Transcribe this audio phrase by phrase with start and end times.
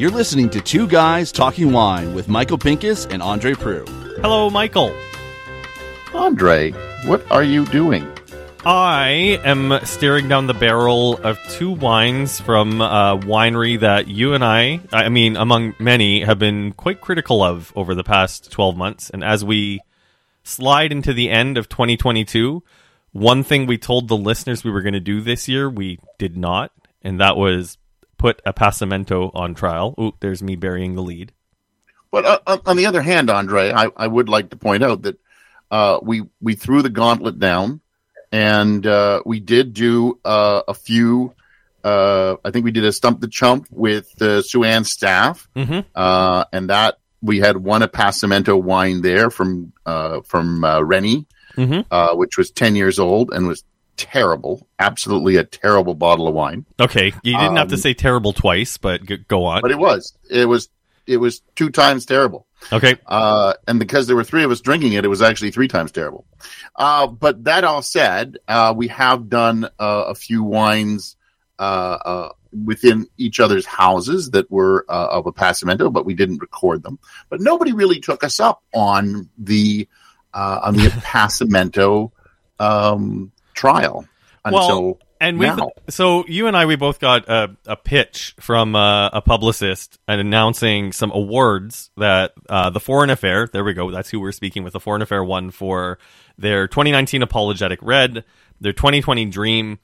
[0.00, 3.86] You're listening to Two Guys Talking Wine with Michael Pincus and Andre Proulx.
[4.22, 4.96] Hello, Michael.
[6.14, 6.70] Andre,
[7.04, 8.10] what are you doing?
[8.64, 14.42] I am staring down the barrel of two wines from a winery that you and
[14.42, 19.10] I, I mean, among many, have been quite critical of over the past 12 months.
[19.10, 19.80] And as we
[20.44, 22.62] slide into the end of 2022,
[23.12, 26.36] one thing we told the listeners we were going to do this year, we did
[26.36, 26.72] not.
[27.02, 27.78] And that was
[28.18, 29.94] put Appassimento on trial.
[29.98, 31.32] Ooh, there's me burying the lead.
[32.10, 35.18] But uh, on the other hand, Andre, I, I would like to point out that
[35.70, 37.80] uh, we we threw the gauntlet down,
[38.32, 41.32] and uh, we did do uh, a few.
[41.84, 45.84] Uh, I think we did a stump the chump with the Sue-Ann Staff, Mhm.
[45.94, 51.26] uh, and that we had one Appassimento wine there from uh, from uh, Rennie,
[51.60, 51.84] Mhm.
[51.90, 53.62] uh, which was ten years old and was
[53.96, 56.64] terrible, absolutely a terrible bottle of wine.
[56.80, 59.60] Okay, you didn't have to Um, say terrible twice, but g- go on.
[59.60, 60.68] But it was, it was,
[61.06, 62.46] it was two times terrible.
[62.72, 65.68] Okay, Uh, and because there were three of us drinking it, it was actually three
[65.68, 66.24] times terrible.
[66.76, 71.16] Uh, but that all said, uh, we have done uh, a few wines
[71.58, 72.28] uh, uh,
[72.64, 76.98] within each other's houses that were uh, of Appassimento, but we didn't record them.
[77.28, 79.86] But nobody really took us up on the
[80.34, 82.10] uh, on the Appassimento
[82.58, 84.06] um, trial
[84.44, 85.70] Well, until and we now.
[85.88, 90.20] so you and I we both got a, a pitch from uh, a publicist and
[90.20, 94.64] announcing some awards that uh, the Foreign Affair there we go that's who we're speaking
[94.64, 95.98] with the Foreign Affair won for
[96.38, 98.24] their 2019 Apologetic Red
[98.60, 99.78] their 2020 Dream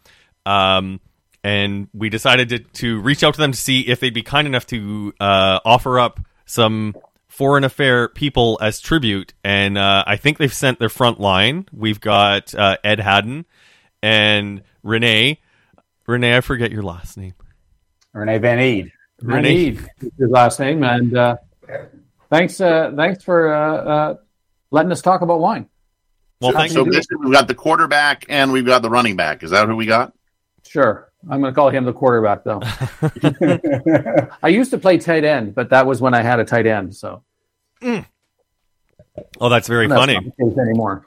[0.47, 1.01] um,
[1.45, 4.49] and we decided to, to reach out to them to see if they'd be kind
[4.49, 6.97] enough to uh, offer up some
[7.37, 12.01] foreign affair people as tribute and uh, i think they've sent their front line we've
[12.01, 13.45] got uh, ed haddon
[14.03, 15.37] and rené
[16.09, 17.35] rené i forget your last name
[18.17, 18.93] René Van Ede.
[19.23, 19.43] René.
[19.43, 21.37] René is his last name, and uh,
[22.31, 24.15] thanks, uh, thanks for uh, uh,
[24.71, 25.69] letting us talk about wine.
[26.41, 29.43] well so, thank so you we've got the quarterback and we've got the running back.
[29.43, 30.13] Is that who we got?
[30.67, 32.61] Sure, I'm going to call him the quarterback, though.
[34.43, 36.95] I used to play tight end, but that was when I had a tight end,
[36.95, 37.23] so
[39.41, 41.07] oh that's very that's funny not the case anymore.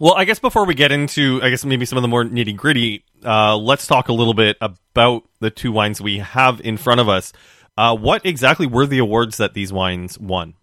[0.00, 2.56] Well, I guess before we get into, I guess maybe some of the more nitty
[2.56, 7.00] gritty, uh, let's talk a little bit about the two wines we have in front
[7.00, 7.32] of us.
[7.76, 10.54] Uh, what exactly were the awards that these wines won?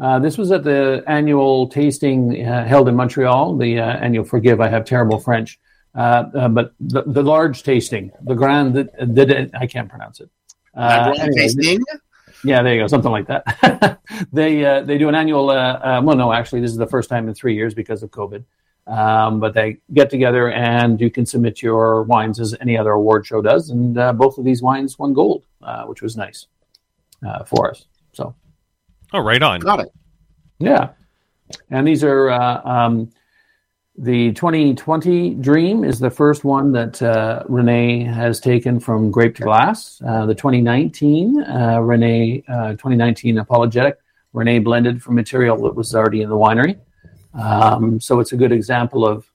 [0.00, 3.56] Uh, this was at the annual tasting uh, held in Montreal.
[3.56, 5.58] The uh, annual, forgive, I have terrible French,
[5.94, 10.28] but the, the large tasting, the grand, the, the, I can't pronounce it.
[10.76, 11.80] Uh, Everyone anyway, tasting?
[12.42, 14.00] Yeah, there you go, something like that.
[14.32, 15.48] they uh, they do an annual.
[15.50, 18.10] Uh, uh, well, no, actually, this is the first time in three years because of
[18.10, 18.44] COVID.
[18.86, 23.26] Um, but they get together and you can submit your wines as any other award
[23.26, 26.48] show does, and uh, both of these wines won gold, uh, which was nice
[27.26, 27.86] uh, for us.
[28.12, 28.34] So
[29.14, 29.60] Oh, right on.
[29.60, 29.92] Got it.
[30.58, 30.90] yeah,
[31.70, 33.10] and these are uh, um,
[33.96, 39.42] the 2020 Dream is the first one that uh, René has taken from grape to
[39.42, 40.02] glass.
[40.04, 43.98] Uh, the 2019 uh, René uh, 2019 Apologetic
[44.32, 46.78] Renee blended from material that was already in the winery.
[47.34, 49.26] Um, so it's a good example of,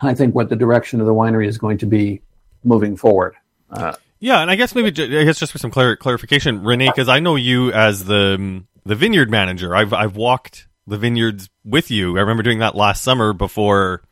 [0.00, 2.22] I think, what the direction of the winery is going to be
[2.64, 3.36] moving forward.
[3.70, 7.08] Uh, Yeah, and I guess maybe I guess just for some clar- clarification, René, because
[7.08, 9.74] I know you as the the vineyard manager.
[9.74, 12.16] I've I've walked the vineyards with you.
[12.16, 14.02] I remember doing that last summer before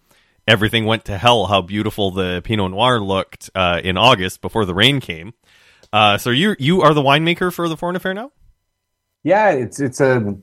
[0.46, 1.46] everything went to hell.
[1.46, 5.34] How beautiful the Pinot Noir looked uh, in August before the rain came.
[5.92, 8.30] Uh, so you you are the winemaker for the Foreign Affair now.
[9.22, 10.36] Yeah, it's it's a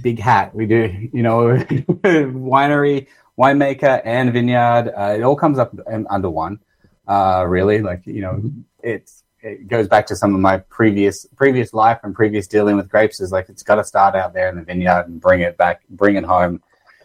[0.00, 0.54] big hat.
[0.54, 4.92] We do, you know, winery, winemaker, and vineyard.
[4.96, 5.74] Uh, it all comes up
[6.08, 6.60] under one.
[7.06, 8.42] Uh, really, like you know,
[8.82, 12.88] it's it goes back to some of my previous previous life and previous dealing with
[12.88, 13.20] grapes.
[13.20, 15.82] Is like it's got to start out there in the vineyard and bring it back,
[15.88, 16.62] bring it home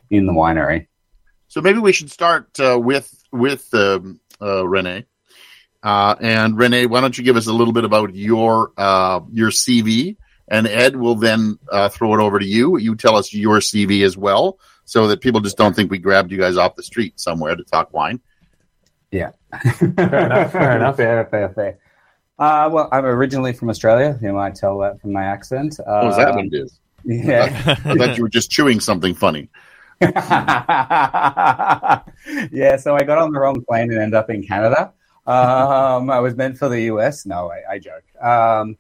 [0.10, 0.88] in the winery.
[1.48, 5.06] So maybe we should start uh, with with um, uh, René.
[5.82, 9.50] Uh, and René, why don't you give us a little bit about your uh, your
[9.50, 10.18] CV,
[10.48, 12.78] and Ed will then uh, throw it over to you.
[12.78, 16.32] You tell us your CV as well, so that people just don't think we grabbed
[16.32, 18.20] you guys off the street somewhere to talk wine.
[19.12, 20.52] Yeah, fair enough.
[20.52, 20.98] Fair enough.
[20.98, 21.80] fair, fair, fair.
[22.40, 24.18] Uh, well, I'm originally from Australia.
[24.22, 25.80] You might tell that from my accent.
[25.80, 26.80] Uh, Oh, is that what it is?
[27.04, 27.76] Yeah.
[27.86, 29.50] I thought you were just chewing something funny.
[30.02, 30.12] yeah,
[32.78, 34.94] so I got on the wrong plane and ended up in Canada.
[35.26, 37.26] Um, I was meant for the US.
[37.26, 38.04] No, I, I joke.
[38.22, 38.78] Um,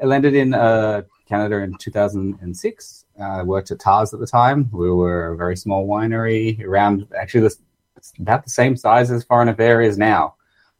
[0.00, 3.04] I landed in uh, Canada in 2006.
[3.18, 4.68] I uh, worked at Tawse at the time.
[4.72, 7.56] We were a very small winery around, actually, the
[7.96, 10.34] it's about the same size as Foreign Affair is now.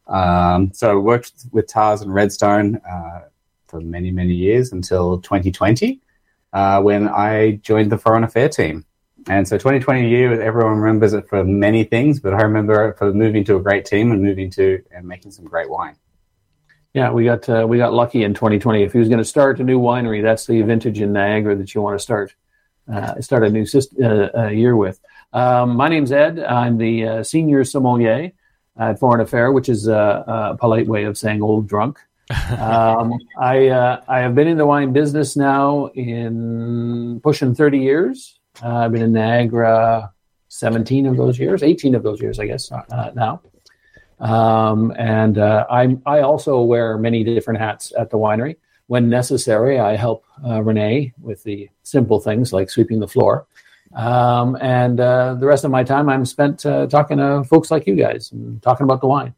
[0.07, 3.23] Um, so I worked with Tawse and Redstone uh,
[3.67, 6.01] for many, many years until 2020,
[6.53, 8.85] uh, when I joined the Foreign Affair team.
[9.27, 13.13] And so 2020 year, everyone remembers it for many things, but I remember it for
[13.13, 15.97] moving to a great team and moving to and making some great wine.
[16.93, 18.83] Yeah, we got uh, we got lucky in 2020.
[18.83, 21.75] If he was going to start a new winery, that's the vintage in Niagara that
[21.75, 22.35] you want to start
[22.93, 23.67] uh, start a new
[24.01, 25.01] uh, year with.
[25.33, 26.39] Um, my name's Ed.
[26.39, 28.31] I'm the uh, senior sommelier
[28.77, 31.99] at Foreign Affair, which is a, a polite way of saying old drunk.
[32.59, 38.39] um, I uh, I have been in the wine business now in pushing 30 years.
[38.63, 40.13] Uh, I've been in Niagara
[40.49, 43.43] 17 of those years, 18 of those years, I guess uh, now.
[44.21, 48.57] Um, and uh, I I also wear many different hats at the winery.
[48.87, 53.47] When necessary, I help uh, René with the simple things like sweeping the floor.
[53.95, 57.87] Um, and uh, the rest of my time I'm spent uh, talking to folks like
[57.87, 59.35] you guys and talking about the wine.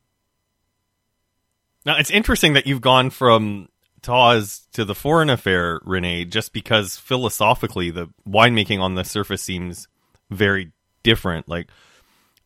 [1.84, 3.68] Now it's interesting that you've gone from
[4.02, 9.88] Tawse to the foreign affair, René, just because philosophically the winemaking on the surface seems
[10.30, 10.72] very
[11.02, 11.48] different.
[11.48, 11.68] Like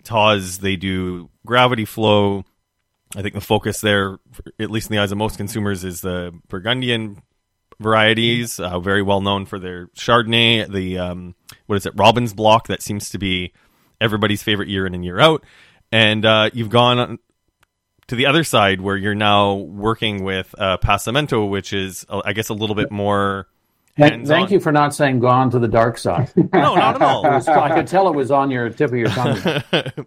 [0.04, 2.44] Tawse, they do gravity flow.
[3.16, 4.18] I think the focus there,
[4.58, 7.22] at least in the eyes of most consumers, is the Burgundian
[7.80, 10.70] varieties, uh, very well known for their Chardonnay.
[10.70, 11.34] The um,
[11.66, 13.52] what is it, Robyn's Block, that seems to be
[14.00, 15.44] everybody's favorite year in and year out.
[15.90, 17.18] And uh, you've gone
[18.06, 22.32] to the other side where you're now working with uh, Appassimento, which is, uh, I
[22.32, 23.48] guess, a little bit more.
[23.96, 27.22] Thank, thank you for not saying "gone to the dark side." no, not at all.
[27.24, 29.36] Was, I could tell it was on your tip of your tongue.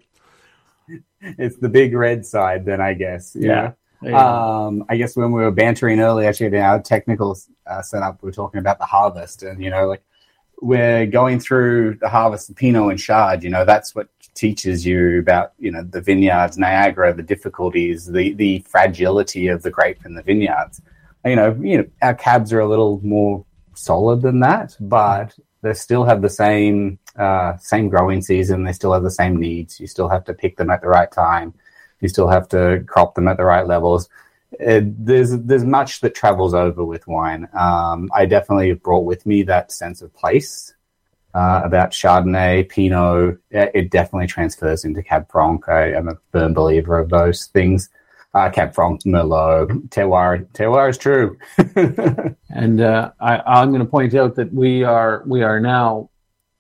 [1.22, 3.36] it's the big red side, then I guess.
[3.38, 3.74] Yeah.
[4.12, 8.28] Um, I guess when we were bantering earlier, actually, in our technical uh, setup, we
[8.28, 10.04] were talking about the harvest, and you know, like
[10.62, 13.44] we're going through the harvest of Pinot and Chard.
[13.44, 18.34] You know, that's what teaches you about you know the vineyards, Niagara, the difficulties, the
[18.34, 20.82] the fragility of the grape in the vineyards.
[21.26, 23.46] You know, you know, our cabs are a little more
[23.76, 28.64] solid than that, but they still have the same uh, same growing season.
[28.64, 29.80] They still have the same needs.
[29.80, 31.54] You still have to pick them at the right time
[32.04, 34.10] you still have to crop them at the right levels.
[34.60, 37.48] It, there's there's much that travels over with wine.
[37.54, 40.74] Um, I definitely brought with me that sense of place
[41.34, 43.40] uh, about Chardonnay, Pinot.
[43.50, 45.68] It definitely transfers into Cab Franc.
[45.68, 47.90] I am a firm believer of those things.
[48.36, 50.46] Uh, Cab Franc, Merlot, Terroir.
[50.54, 51.38] Terroir is true.
[52.50, 56.10] and uh, I, am going to point out that we are we are now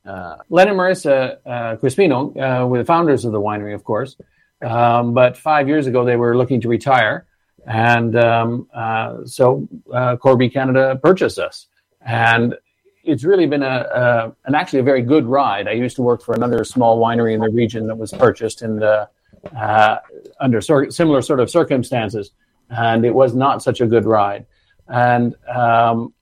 [0.05, 4.15] uh, Len and Marissa uh, Crispino, uh, were the founders of the winery, of course.
[4.63, 7.25] Um, but five years ago, they were looking to retire.
[7.65, 11.68] And um, uh, so uh, Corby Canada purchased us.
[12.06, 12.56] And
[13.04, 15.68] it's really been a, a, an actually a very good ride.
[15.68, 18.77] I used to work for another small winery in the region that was purchased in
[18.77, 19.10] the,
[19.56, 19.98] uh,
[20.39, 22.31] under similar sort of circumstances,
[22.69, 24.45] and it was not such a good ride.
[24.88, 26.13] And um,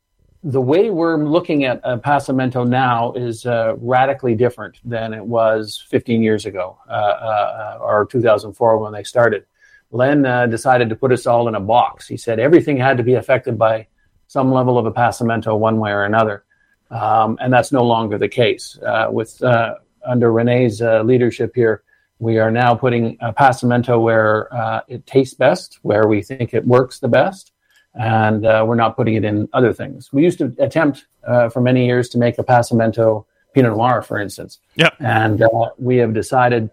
[0.43, 5.83] the way we're looking at uh, Appassimento now is uh, radically different than it was
[5.89, 9.45] 15 years ago uh, uh or 2004 when they started.
[9.91, 12.07] Len uh, decided to put us all in a box.
[12.07, 13.87] He said everything had to be affected by
[14.27, 16.45] some level of Appassimento one way or another.
[16.89, 18.79] Um, and that's no longer the case.
[18.85, 21.83] Uh, with under René's leadership here,
[22.19, 24.47] we are now putting Appassimento where
[24.87, 27.51] it tastes best, where we think it works the best
[27.93, 30.11] and uh, we're not putting it in other things.
[30.13, 34.59] We used to attempt uh, for many years to make Appassimento Pinot Noir, for instance.
[34.75, 34.89] Yeah.
[34.99, 36.69] And uh, we have decided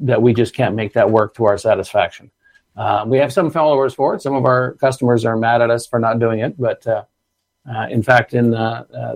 [0.00, 2.30] that we just can't make that work to our satisfaction.
[2.76, 4.22] Uh, we have some followers for it.
[4.22, 7.04] Some of our customers are mad at us for not doing it, but uh,
[7.70, 8.50] uh, in fact, in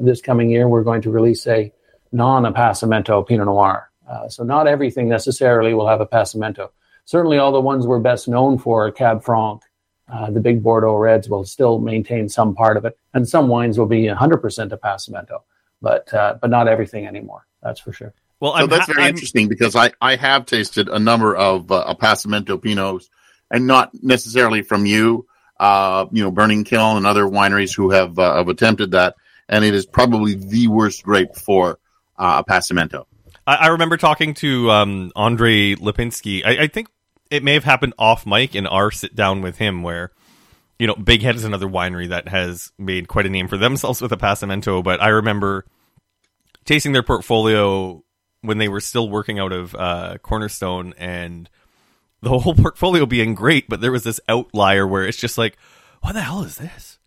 [0.01, 1.73] this coming year, we're going to release a
[2.13, 3.91] non-Appassimento Pinot Noir.
[4.29, 6.71] so not everything necessarily will have Appassimento.
[7.05, 9.63] Certainly, all the ones we're best known for, Cab Franc,
[10.11, 13.79] uh, the big Bordeaux reds will still maintain some part of it, and some wines
[13.79, 14.13] will be 100%
[14.71, 15.43] Appassimento,
[15.81, 17.47] but uh, but not everything anymore.
[17.63, 18.13] That's for sure.
[18.41, 21.95] Well, so that's very I'm, interesting because I, I have tasted a number of uh,
[21.95, 23.09] Appassimento Pinots,
[23.51, 25.27] and not necessarily from you,
[25.59, 29.17] uh, you know, Burning Kiln and other wineries who have uh, have attempted that,
[29.49, 31.79] and it is probably the worst grape for
[32.19, 33.05] uh, Appassimento.
[33.47, 36.43] I, I remember talking to um, Andre Lipinski.
[36.45, 36.89] I, I think
[37.31, 40.11] it may have happened off mic in our sit down with him where
[40.79, 44.01] you know big head is another winery that has made quite a name for themselves
[44.01, 45.65] with appassimento but i remember
[46.65, 48.03] tasting their portfolio
[48.43, 51.51] when they were still working out of uh, cornerstone and
[52.23, 55.57] the whole portfolio being great but there was this outlier where it's just like
[56.01, 56.99] what the hell is this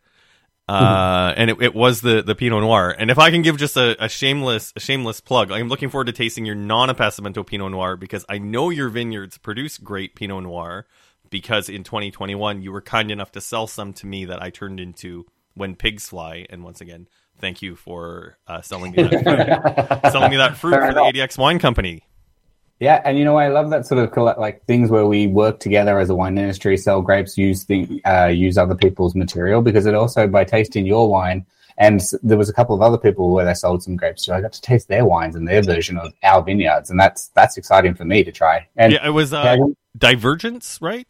[0.68, 2.96] Uh, and it, it was the, the Pinot Noir.
[2.98, 6.06] And if I can give just a, a shameless, a shameless plug, I'm looking forward
[6.06, 10.88] to tasting your non-Appassimento Pinot Noir because I know your vineyards produce great Pinot Noir
[11.30, 14.80] because in 2021 you were kind enough to sell some to me that I turned
[14.80, 16.46] into when pigs fly.
[16.50, 17.08] And once again,
[17.40, 19.24] thank you for uh, selling me that
[20.02, 21.02] fruit, selling me that fruit Fair for the.
[21.02, 22.04] ADX Wine Company.
[22.84, 26.00] Yeah, and you know I love that sort of like things where we work together
[26.00, 29.96] as a wine industry, sell grapes, use the uh, use other people's material because it
[29.96, 31.46] also by tasting your wine,
[31.78, 34.34] and there was a couple of other people where they sold some grapes too.
[34.34, 37.56] I got to taste their wines and their version of our vineyards, and that's that's
[37.56, 38.68] exciting for me to try.
[38.76, 39.56] And Yeah, it was uh,
[39.98, 41.10] Divergence, right?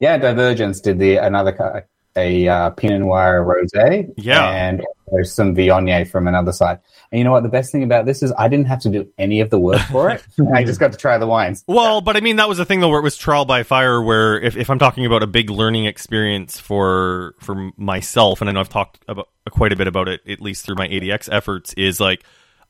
[0.00, 1.86] yeah, Divergence did the another
[2.16, 4.48] a uh, Pinot Noir rosé, Yeah.
[4.48, 6.80] and there's some Viognier from another side.
[7.12, 7.44] And you know what?
[7.44, 9.80] The best thing about this is I didn't have to do any of the work
[9.82, 10.24] for it.
[10.54, 11.62] I just got to try the wines.
[11.68, 14.02] Well, but I mean, that was the thing though, where it was trial by fire.
[14.02, 18.52] Where if, if I'm talking about a big learning experience for for myself, and I
[18.52, 21.72] know I've talked about quite a bit about it, at least through my ADX efforts,
[21.74, 22.24] is like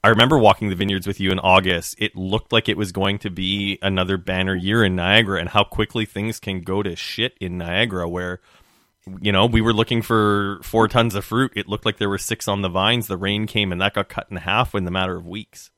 [0.05, 1.97] I remember walking the vineyards with you in August.
[1.99, 5.65] It looked like it was going to be another banner year in Niagara, and how
[5.65, 8.41] quickly things can go to shit in Niagara, where
[9.21, 11.53] you know, we were looking for four tons of fruit.
[11.55, 13.07] It looked like there were six on the vines.
[13.07, 15.71] The rain came and that got cut in half in the matter of weeks.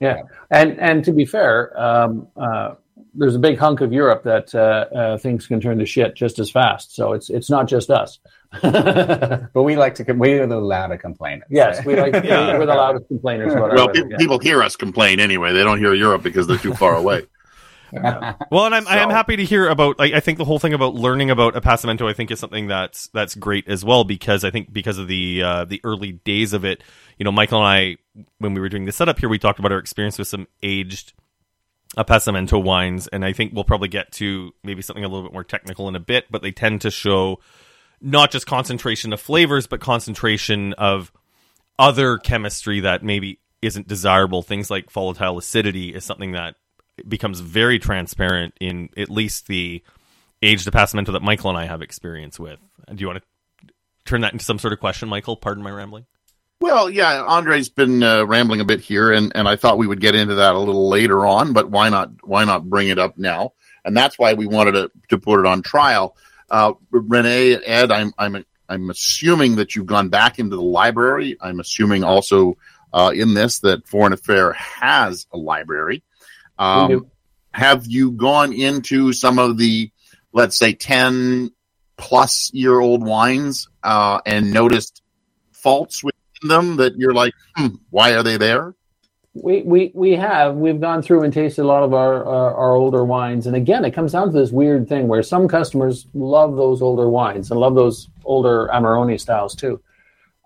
[0.00, 2.74] Yeah, and and to be fair, um, uh,
[3.14, 4.58] there's a big hunk of Europe that uh,
[4.94, 6.94] uh, things can turn to shit just as fast.
[6.94, 8.18] So it's it's not just us.
[8.62, 11.46] But we like to, com- we're the loudest complainers.
[11.50, 12.56] yes, we like Yeah.
[12.58, 14.16] we're the loudest complainers Well, weather, pe- yeah.
[14.16, 15.52] people hear us complain anyway.
[15.52, 17.26] They don't hear Europe because they're too far away.
[18.50, 19.96] Well, and I'm I am happy to hear about.
[19.98, 23.08] I, I think the whole thing about learning about Appassimento, I think, is something that's
[23.08, 26.64] that's great as well because I think because of the uh, the early days of
[26.64, 26.82] it,
[27.18, 29.72] you know, Michael and I, when we were doing the setup here, we talked about
[29.72, 31.12] our experience with some aged
[31.96, 35.44] Appassimento wines, and I think we'll probably get to maybe something a little bit more
[35.44, 37.40] technical in a bit, but they tend to show
[38.00, 41.12] not just concentration of flavors, but concentration of
[41.78, 44.42] other chemistry that maybe isn't desirable.
[44.42, 46.56] Things like volatile acidity is something that
[47.06, 49.82] becomes very transparent in at least the
[50.42, 52.58] aged Appassimento that Michael and I have experience with.
[52.88, 53.74] Do you want to
[54.04, 55.36] turn that into some sort of question, Michael?
[55.36, 56.06] Pardon my rambling.
[56.60, 60.00] Well, yeah, Andre's been uh, rambling a bit here, and, and I thought we would
[60.00, 62.10] get into that a little later on, but why not?
[62.22, 63.52] Why not bring it up now?
[63.84, 66.16] And that's why we wanted to, to put it on trial.
[66.50, 71.36] Uh, Renee, Ed, I'm I'm I'm assuming that you've gone back into the library.
[71.40, 72.56] I'm assuming also
[72.92, 76.02] uh, in this that Foreign Affair has a library.
[76.58, 77.10] Um,
[77.52, 79.90] have you gone into some of the,
[80.32, 81.50] let's say, ten
[81.96, 85.02] plus year old wines uh, and noticed
[85.52, 88.74] faults within them that you're like, hmm, why are they there?
[89.34, 92.76] We, we we have we've gone through and tasted a lot of our, our our
[92.76, 96.54] older wines, and again, it comes down to this weird thing where some customers love
[96.54, 99.80] those older wines and love those older Amarone styles too.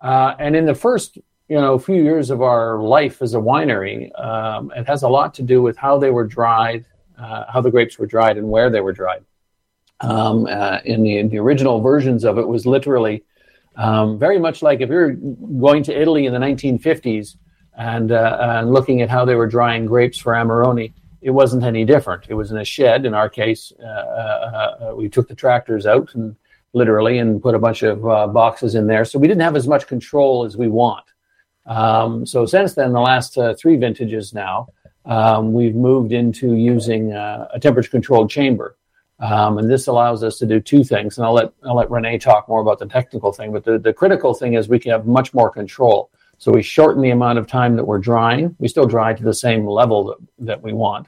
[0.01, 3.39] Uh, and in the first you know a few years of our life as a
[3.39, 6.85] winery, um, it has a lot to do with how they were dried,
[7.17, 9.23] uh, how the grapes were dried, and where they were dried.
[10.01, 13.23] Um, uh, in the in the original versions of it was literally
[13.79, 17.37] um, very much like if you're going to Italy in the 1950s
[17.77, 20.91] and, uh, and looking at how they were drying grapes for Amarone,
[21.21, 22.25] it wasn't any different.
[22.27, 23.05] It was in a shed.
[23.05, 26.35] In our case, uh, uh, uh, we took the tractors out and
[26.73, 29.05] literally and put a bunch of uh, boxes in there.
[29.05, 31.05] So we didn't have as much control as we want.
[31.69, 34.69] Um, so since then, the last uh, three vintages now,
[35.05, 38.75] um, we've moved into using uh, a temperature controlled chamber.
[39.19, 41.17] Um, and this allows us to do two things.
[41.17, 43.51] And I'll let I'll let Renee talk more about the technical thing.
[43.51, 46.09] But the, the critical thing is we can have much more control.
[46.37, 48.55] So we shorten the amount of time that we're drying.
[48.59, 51.07] We still dry to the same level that, that we want,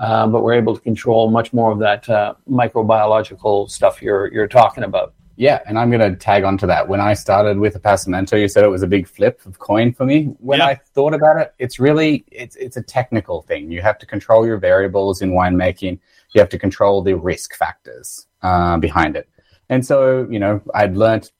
[0.00, 4.48] uh, but we're able to control much more of that uh, microbiological stuff you're you're
[4.48, 5.14] talking about.
[5.36, 6.88] Yeah, and I'm going to tag onto that.
[6.88, 10.04] When I started with Appassimento, you said it was a big flip of coin for
[10.04, 10.24] me.
[10.38, 10.66] When Yeah.
[10.66, 13.70] I thought about it, it's really it's it's a technical thing.
[13.70, 15.98] You have to control your variables in winemaking.
[16.34, 19.28] You have to control the risk factors uh, behind it.
[19.68, 21.30] And so, you know, I'd learned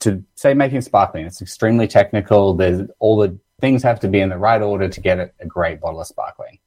[0.00, 1.24] to say making sparkling.
[1.24, 2.54] It's extremely technical.
[2.54, 5.80] There's all the things have to be in the right order to get a great
[5.80, 6.58] bottle of sparkling.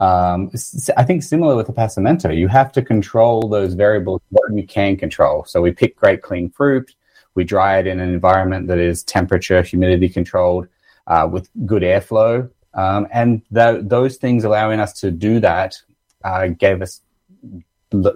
[0.00, 0.50] Um,
[0.96, 4.96] I think similar with the Appassimento, you have to control those variables what you can
[4.96, 5.44] control.
[5.44, 6.94] So we pick great clean fruit,
[7.34, 10.68] we dry it in an environment that is temperature, humidity controlled,
[11.06, 15.76] uh, with good airflow, um, and tho- those things allowing us to do that
[16.24, 17.02] uh, gave us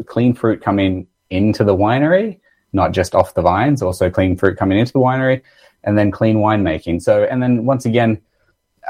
[0.07, 2.41] clean fruit coming into the winery,
[2.73, 5.43] not just off the vines, also clean fruit coming into the winery,
[5.83, 7.03] and then clean winemaking.
[7.03, 8.21] So, and then once again,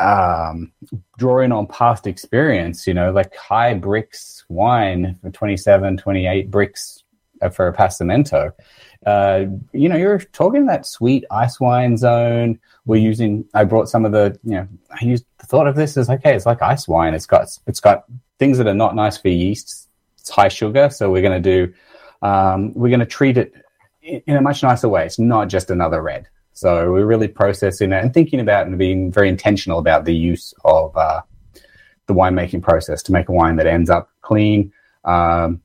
[0.00, 0.72] um,
[1.18, 7.02] drawing on past experience, you know, like high Brix wine for 27, 28 Brix
[7.42, 8.52] uh, for Appassimento,
[9.06, 12.58] uh, you know, you're talking that sweet ice wine zone.
[12.86, 13.44] We're using.
[13.52, 14.38] I brought some of the.
[14.44, 17.14] You know, I used the thought of this as okay, it's like ice wine.
[17.14, 18.04] It's got it's got
[18.38, 19.88] things that are not nice for yeast.
[20.18, 21.74] It's high sugar, so we're going to do.
[22.22, 23.52] Um, we're going to treat it
[24.02, 25.04] in, in a much nicer way.
[25.04, 26.28] It's not just another red.
[26.54, 30.54] So we're really processing it and thinking about and being very intentional about the use
[30.64, 31.20] of uh,
[32.06, 34.72] the winemaking process to make a wine that ends up clean.
[35.04, 35.60] Um,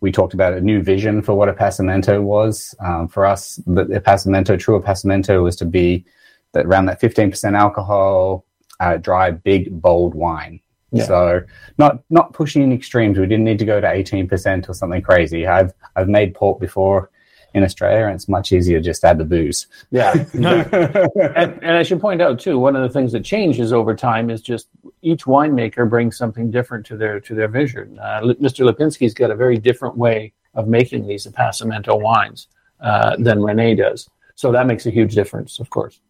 [0.00, 2.74] we talked about a new vision for what appassimento was.
[2.80, 6.04] Um, for us, the, the appassimento, true appassimento, was to be
[6.52, 8.44] that around that 15% alcohol,
[8.80, 10.60] uh, dry, big, bold wine.
[10.92, 11.06] Yeah.
[11.06, 11.42] So
[11.78, 13.18] not not pushing in extremes.
[13.18, 15.46] We didn't need to go to 18% or something crazy.
[15.46, 17.10] I've I've made port before
[17.54, 19.68] in Australia, and it's much easier just to add the booze.
[19.90, 20.12] Yeah.
[20.34, 21.14] and,
[21.62, 24.42] and I should point out too, one of the things that changes over time is
[24.42, 24.68] just
[25.02, 27.98] each winemaker brings something different to their to their vision.
[28.00, 28.68] Uh, Mr.
[28.68, 32.48] Lipinski's got a very different way of making these Appassimento wines
[32.80, 36.00] uh, than René does, so that makes a huge difference, of course.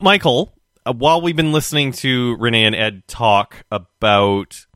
[0.00, 0.52] Michael,
[0.86, 4.66] uh, while we've been listening to René and Ed talk about,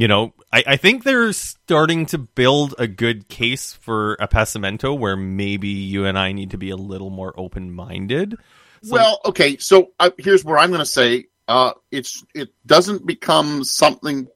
[0.00, 5.16] you know, I, I think they're starting to build a good case for Appassimento where
[5.16, 8.36] maybe you and I need to be a little more open minded.
[8.82, 9.56] So- well, okay.
[9.58, 14.28] So uh, here's where I'm going to say uh, it's it doesn't become something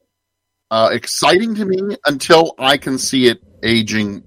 [0.70, 4.24] uh, exciting to me until I can see it aging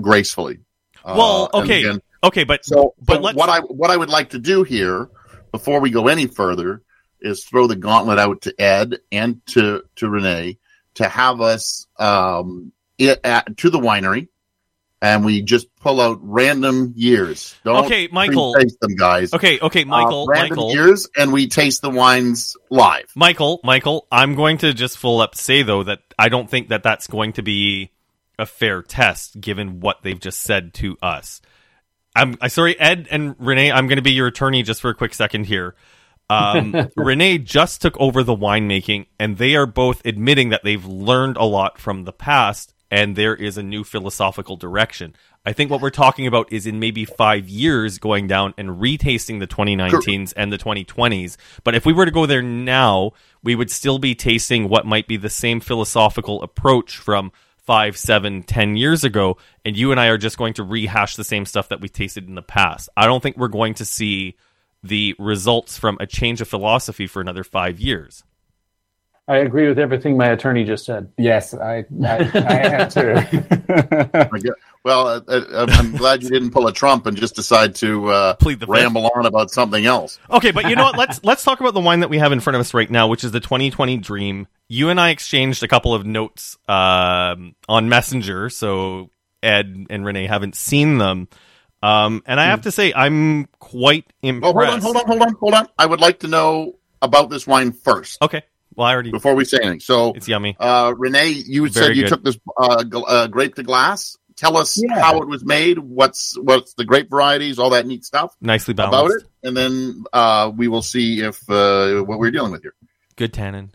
[0.00, 0.60] gracefully.
[1.04, 4.08] Uh, Well, okay, again, Okay, but so, but but let's- what I what I would
[4.08, 5.10] like to do here
[5.52, 6.82] before we go any further
[7.24, 10.58] is throw the gauntlet out to Ed and to to René
[10.94, 14.28] to have us um, it, at, to the winery,
[15.02, 17.56] and we just pull out random years.
[17.64, 18.54] Don't Okay, Michael.
[18.54, 19.34] taste them, guys.
[19.34, 23.10] okay, okay, Uh, Michael, random Michael, years, and we taste the wines live.
[23.16, 24.06] Michael, Michael.
[24.12, 27.32] I'm going to just full up say though that I don't think that that's going
[27.34, 27.90] to be
[28.38, 31.40] a fair test given what they've just said to us.
[32.16, 33.72] I'm I sorry, Ed and René.
[33.72, 35.74] I'm going to be your attorney just for a quick second here.
[36.30, 41.36] Um, René just took over the winemaking, and they are both admitting that they've learned
[41.36, 45.14] a lot from the past, and there is a new philosophical direction.
[45.46, 49.40] I think what we're talking about is in maybe five years going down and retasting
[49.40, 51.36] the 2019s and the 2020s.
[51.64, 55.06] But if we were to go there now, we would still be tasting what might
[55.06, 60.06] be the same philosophical approach from five, seven, ten years ago, and you and I
[60.06, 62.88] are just going to rehash the same stuff that we tasted in the past.
[62.96, 64.36] I don't think we're going to see
[64.84, 68.22] the results from a change of philosophy for another five years.
[69.26, 71.10] I agree with everything my attorney just said.
[71.16, 73.14] Yes, I I, I am too.
[74.12, 74.52] I get-
[74.84, 78.34] Well, uh, uh, I'm glad you didn't pull a Trump and just decide to uh,
[78.34, 78.74] Plead the fifth.
[78.76, 80.18] ramble on about something else.
[80.30, 80.98] Okay, but you know what?
[80.98, 83.08] Let's let's talk about the wine that we have in front of us right now,
[83.08, 84.46] which is the 2020 Dream.
[84.68, 89.08] You and I exchanged a couple of notes um, on Messenger, so
[89.42, 91.28] Ed and René haven't seen them.
[91.84, 94.54] Um, and I have to say, I'm quite Oh, impressed.
[94.54, 95.68] hold on, hold on, hold on, hold on.
[95.78, 98.42] I would like to know about this wine first Okay,
[98.74, 99.80] well, I already before we say anything.
[99.80, 100.56] So, it's yummy.
[100.58, 102.08] uh, René, you Very said you good.
[102.08, 104.16] took this uh, gl- uh, grape to glass.
[104.36, 104.98] Tell us Yeah.
[104.98, 105.78] how it was made.
[105.78, 107.58] What's what's the grape varieties?
[107.58, 111.38] All that neat stuff Nicely balanced about it, and then uh, we will see if
[111.50, 112.74] uh, what we're dealing with here.
[113.16, 113.72] Good tannin.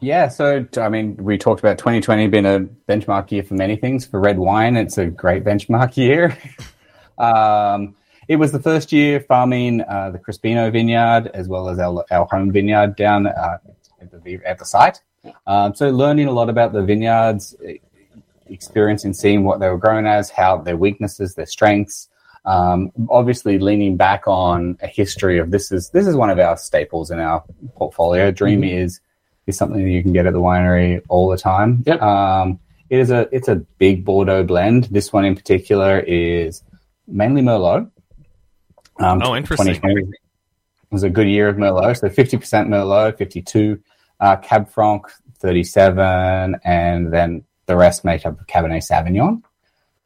[0.00, 4.04] Yeah, so I mean, we talked about 2020 being a benchmark year for many things.
[4.04, 6.36] For red wine, it's a great benchmark year.
[7.18, 7.94] um,
[8.28, 12.26] it was the first year farming uh, the Crispino vineyard as well as our, our
[12.30, 13.58] home vineyard down uh,
[14.00, 15.00] at, the, at the site.
[15.46, 17.56] Um, so learning a lot about the vineyards,
[18.46, 22.08] experiencing, seeing what they were grown as, how their weaknesses, their strengths.
[22.44, 26.56] Um, obviously, leaning back on a history of this is this is one of our
[26.56, 28.30] staples in our portfolio.
[28.30, 29.00] Dream is
[29.46, 31.82] is something that you can get at the winery all the time.
[31.86, 32.00] Yep.
[32.00, 34.84] Um, it is a it's a big Bordeaux blend.
[34.84, 36.62] This one in particular is
[37.08, 37.90] mainly Merlot.
[39.00, 39.74] Um, Oh, interesting.
[39.74, 40.10] 2020
[40.90, 41.98] was a good year of Merlot.
[41.98, 43.80] So 50% Merlot, 52
[44.20, 45.06] uh, Cab Franc,
[45.38, 49.42] 37, and then the rest make up of Cabernet Sauvignon.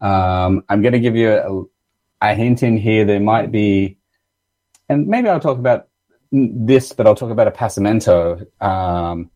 [0.04, 1.30] Um, I'm going to give you
[2.20, 3.04] a, a hint in here.
[3.04, 3.96] There might be,
[4.88, 5.88] and maybe I'll talk about
[6.32, 8.46] this, but I'll talk about Appassimento.
[8.62, 9.30] Um,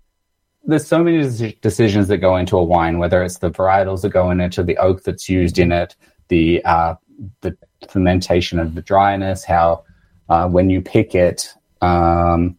[0.64, 4.30] there's so many decisions that go into a wine, whether it's the varietals that go
[4.30, 5.94] in it, or the oak that's used in it,
[6.28, 6.94] the uh,
[7.40, 7.56] the
[7.88, 9.84] fermentation of the dryness, how
[10.28, 11.54] uh, when you pick it.
[11.80, 12.58] Um,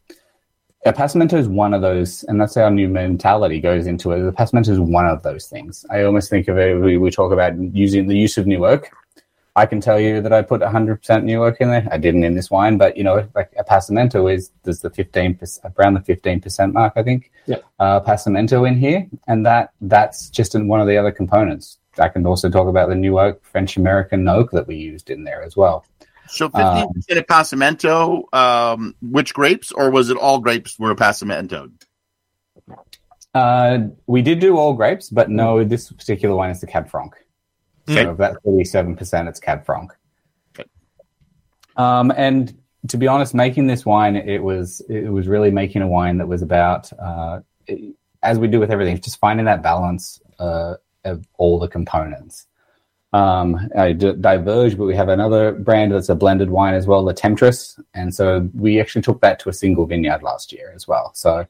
[0.85, 4.21] Appassimento is one of those, and that's our new mentality goes into it.
[4.21, 5.85] The Appassimento is one of those things.
[5.89, 8.89] I almost think of it, we, we talk about using the use of new oak.
[9.57, 11.87] I can tell you that I put 100% new oak in there.
[11.91, 15.95] I didn't in this wine, but you know, like Appassimento is, there's the 15%, around
[15.95, 17.31] the 15% mark, I think.
[17.47, 17.57] Yeah.
[17.79, 19.07] Uh, Appassimento in here.
[19.27, 21.79] And that, that's just in one of the other components.
[21.99, 25.23] I can also talk about the new oak, French American oak that we used in
[25.23, 25.85] there as well.
[26.27, 31.71] So fifteen percent of Appassimento, um, which grapes, or was it all grapes were Appassimento?
[33.33, 37.13] Uh, we did do all grapes, but no, this particular one is the Cab Franc.
[37.87, 38.05] So Okay.
[38.05, 39.93] of that thirty-seven percent, it's Cab Franc.
[40.53, 40.67] Okay.
[41.77, 42.57] Um, and
[42.89, 46.27] to be honest, making this wine, it was it was really making a wine that
[46.27, 47.39] was about, uh,
[48.21, 50.75] as we do with everything, just finding that balance uh,
[51.07, 52.47] of all the components.
[53.13, 57.05] Um, I d- diverge, but we have another brand that's a blended wine as well,
[57.05, 60.87] the Temptress, and so we actually took that to a single vineyard last year as
[60.87, 61.13] well.
[61.15, 61.47] So,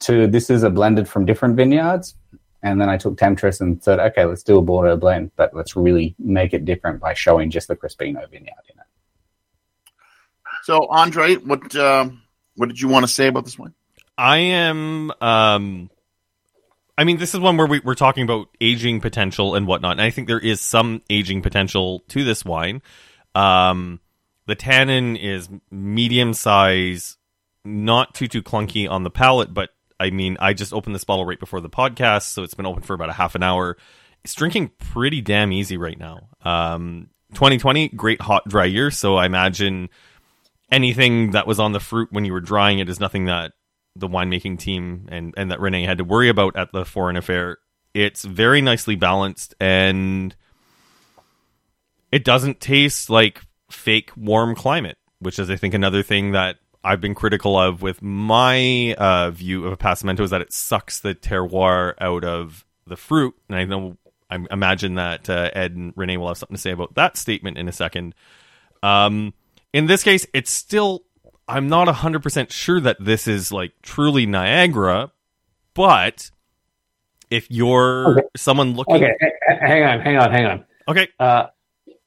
[0.00, 2.14] to this is a blended from different vineyards,
[2.62, 5.74] and then I took Temptress and said, okay, let's do a Bordeaux blend, but let's
[5.74, 8.86] really make it different by showing just the Crispino vineyard in it.
[10.64, 12.08] So Andre, what uh,
[12.56, 13.74] what did you want to say about this one?
[14.16, 15.12] I am.
[15.20, 15.90] Um,
[16.96, 20.00] I mean, this is one where we, we're talking about aging potential and whatnot, and
[20.00, 22.82] I think there is some aging potential to this wine.
[23.34, 24.00] Um,
[24.46, 27.16] the tannin is medium size,
[27.64, 31.24] not too too clunky on the palate, but I mean, I just opened this bottle
[31.24, 33.76] right before the podcast, so it's been open for about a half an hour.
[34.22, 36.28] It's drinking pretty damn easy right now.
[36.42, 39.88] Um, 2020, great hot dry year, so I imagine
[40.70, 43.52] anything that was on the fruit when you were drying it is nothing that
[43.96, 47.58] the winemaking team and and that René had to worry about at the foreign affair.
[47.92, 50.34] It's very nicely balanced and
[52.10, 57.00] it doesn't taste like fake warm climate, which is I think another thing that I've
[57.00, 61.94] been critical of with my uh, view of appassimento is that it sucks the terroir
[61.98, 63.96] out of the fruit, and I know
[64.30, 67.56] I imagine that uh, Ed and René will have something to say about that statement
[67.56, 68.14] in a second.
[68.82, 69.32] Um,
[69.72, 71.04] in this case, it's still
[71.46, 75.10] I'm not hundred percent sure that this is like truly Niagara,
[75.74, 76.30] but
[77.30, 78.26] if you're Okay.
[78.36, 79.12] someone looking, Okay,
[79.60, 80.64] hang on, hang on, hang on.
[80.88, 81.46] okay, Uh,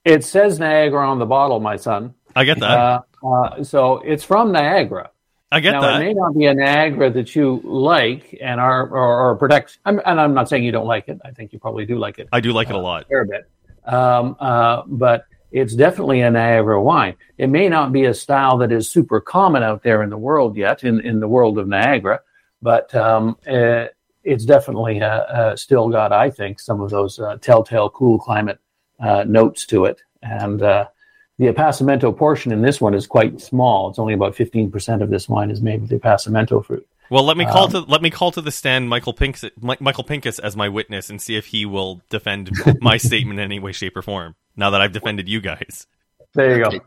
[0.06, 2.14] it says Niagara on the bottle, my son.
[2.36, 5.12] I get that, Uh, uh, so it's from Niagara.
[5.52, 6.02] I get now, that.
[6.02, 9.78] it may not be a Niagara that you like and are or, or protects.
[9.86, 11.20] I'm, and I'm not saying you don't like it.
[11.24, 13.04] I think you probably do like it I do like it a lot.
[13.04, 13.50] a fair bit.
[13.86, 17.16] Um, uh, but it's definitely a Niagara wine.
[17.38, 20.58] It may not be a style that is super common out there in the world
[20.58, 22.22] yet, in, in the world of Niagara,
[22.62, 23.86] but um, uh,
[24.24, 28.60] it's definitely uh, uh, still got, I think, some of those uh, telltale cool climate
[29.00, 30.02] uh, notes to it.
[30.22, 30.88] And uh,
[31.38, 33.90] the Appassimento portion in this one is quite small.
[33.90, 36.86] It's only about 15% of this wine is made with the Appassimento fruit.
[37.10, 39.78] Well, let me call Um, to let me call to the stand Michael Pincus, Mi-
[39.80, 43.60] Michael Pincus as my witness and see if he will defend my statement in any
[43.60, 44.36] way, shape, or form.
[44.56, 45.88] Now that I've defended you guys,
[46.34, 46.80] There you go.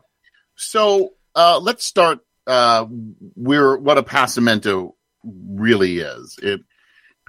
[0.55, 2.85] So uh, let's start uh,
[3.35, 6.37] where what appassimento really is.
[6.41, 6.61] It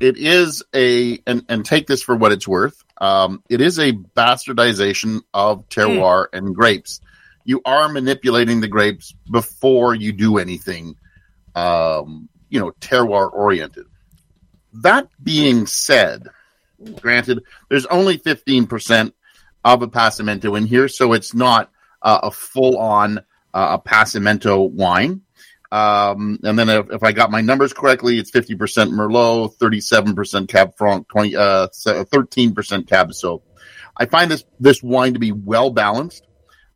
[0.01, 2.83] it is a and, and take this for what it's worth.
[3.01, 7.01] Um, it is a bastardization of terroir and grapes.
[7.45, 10.97] You are manipulating the grapes before you do anything,
[11.55, 13.87] um, you know, terroir oriented.
[14.75, 16.29] That being said,
[17.01, 19.15] granted, there's only fifteen percent
[19.65, 21.71] of appassimento in here, so it's not
[22.03, 23.21] uh, a full on
[23.55, 25.23] uh, appassimento wine.
[25.71, 28.57] Um, and then if, if I got my numbers correctly, it's 50%
[28.91, 33.41] Merlot, 37% Cab Franc, 20, uh, 13% Cab Sauv.
[33.97, 36.27] I find this, this wine to be well balanced.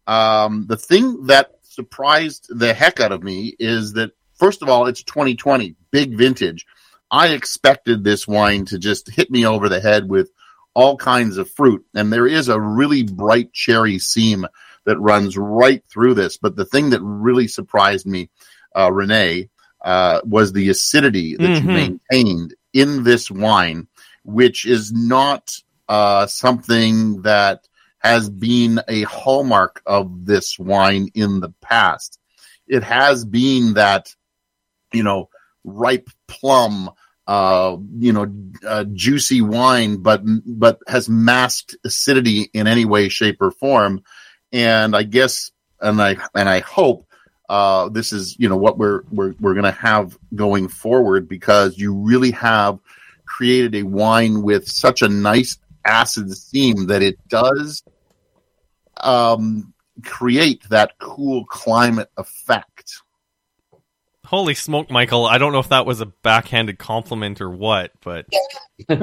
[0.07, 4.87] Um, the thing that surprised the heck out of me is that, first of all,
[4.87, 6.66] it's 2020, big vintage.
[7.11, 10.31] I expected this wine to just hit me over the head with
[10.75, 11.85] all kinds of fruit.
[11.94, 14.46] And there is a really bright cherry seam
[14.85, 16.37] that runs right through this.
[16.37, 18.31] But the thing that really surprised me,
[18.75, 19.49] uh, René,
[19.85, 21.61] uh, was the acidity that Mhm.
[21.62, 23.87] you maintained in this wine,
[24.25, 25.57] which is not
[25.88, 27.68] uh, something that
[27.99, 32.18] has been a hallmark of this wine in the past.
[32.66, 34.12] It has been that,
[34.92, 35.29] you know,
[35.64, 36.90] ripe plum,
[37.27, 38.33] uh, you know,
[38.66, 44.03] uh, juicy wine, but but has masked acidity in any way, shape, or form.
[44.53, 47.07] And I guess, and I and I hope
[47.49, 51.79] uh, this is you know what we're we're we're going to have going forward because
[51.79, 52.79] you really have
[53.25, 57.83] created a wine with such a nice acid theme that it does
[58.99, 59.72] um,
[60.05, 63.03] create that cool climate effect.
[64.27, 65.27] Holy smoke, Michael!
[65.27, 68.27] I don't know if that was a backhanded compliment or what, but
[68.89, 68.97] no,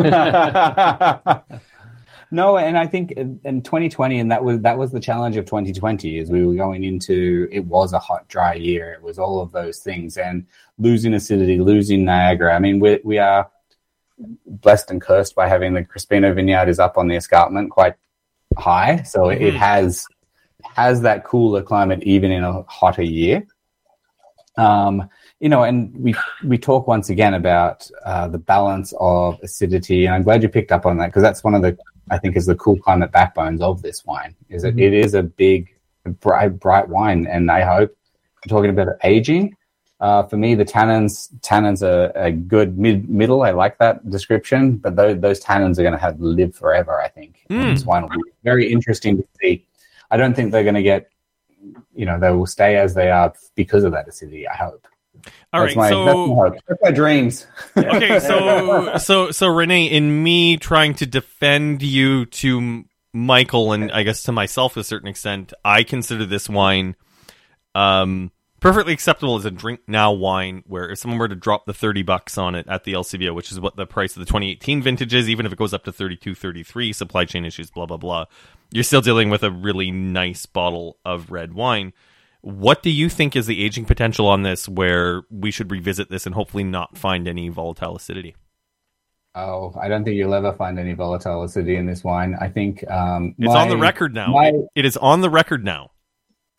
[2.58, 6.20] and I think in, in 2020, and that was that was the challenge of 2020,
[6.20, 8.94] is we were going into it was a hot, dry year.
[8.94, 10.46] It was all of those things, and
[10.78, 12.56] losing acidity, losing Niagara.
[12.56, 13.50] I mean, we we are
[14.46, 17.96] blessed and cursed by having the Crispino vineyard is up on the escarpment quite
[18.58, 19.42] high, so mm-hmm.
[19.42, 20.06] it has
[20.64, 23.46] has that cooler climate even in a hotter year.
[24.58, 30.06] Um, you know, and we we talk once again about uh, the balance of acidity,
[30.06, 31.78] and I'm glad you picked up on that because that's one of the
[32.12, 34.80] I think is the cool climate backbones of this wine is that mm-hmm.
[34.80, 35.74] it is a big,
[36.20, 37.96] bright, bright wine, and I hope
[38.48, 39.56] talking about aging.
[40.00, 43.44] Uh, for me, the tannins tannins are a good mid middle.
[43.44, 47.02] I like that description, but those, those tannins are going to have live forever.
[47.02, 47.74] I think mm.
[47.74, 49.66] this wine will be very interesting to see.
[50.12, 51.10] I don't think they're going to get,
[51.96, 54.48] you know, they will stay as they are because of that acidity.
[54.48, 54.88] I hope.
[55.54, 57.48] All that's right, my, so that's my, that's my dreams.
[57.78, 64.04] okay, so so so René, in me trying to defend you to Michael and I
[64.04, 66.96] guess to myself to a certain extent, I consider this wine
[67.76, 68.32] um
[68.64, 72.02] perfectly acceptable as a drink now wine where if someone were to drop the 30
[72.02, 75.14] bucks on it at the LCBO, which is what the price of the 2018 vintage
[75.14, 78.26] is, even if it goes up to 32, 33, supply chain issues, blah, blah, blah,
[78.72, 81.92] you're still dealing with a really nice bottle of red wine.
[82.40, 86.26] What do you think is the aging potential on this where we should revisit this
[86.26, 88.34] and hopefully not find any volatile acidity?
[89.36, 92.38] Oh, I don't think you'll ever find any volatile acidity in this wine.
[92.40, 94.28] I think um, it's my, on the record now.
[94.28, 95.92] My, it is on the record now.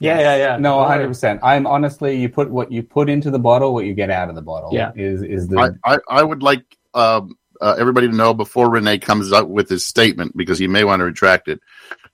[0.00, 0.56] Yeah, yeah, yeah.
[0.56, 1.40] No, one hundred percent.
[1.42, 4.34] I'm honestly, you put what you put into the bottle, what you get out of
[4.34, 4.70] the bottle.
[4.72, 5.78] Yeah, is is the.
[5.84, 9.68] I I, I would like um, uh, everybody to know before René comes out with
[9.68, 11.60] his statement because he may want to retract it.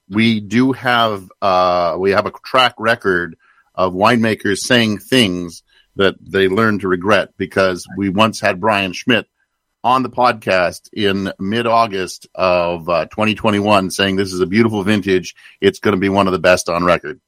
[0.08, 3.36] We do have uh, we have a track record
[3.74, 5.62] of winemakers saying things
[5.96, 9.26] that they learn to regret because we once had Brian Schmidt
[9.82, 15.34] on the podcast in mid August of uh, 2021 saying this is a beautiful vintage.
[15.60, 17.20] It's going to be one of the best on record.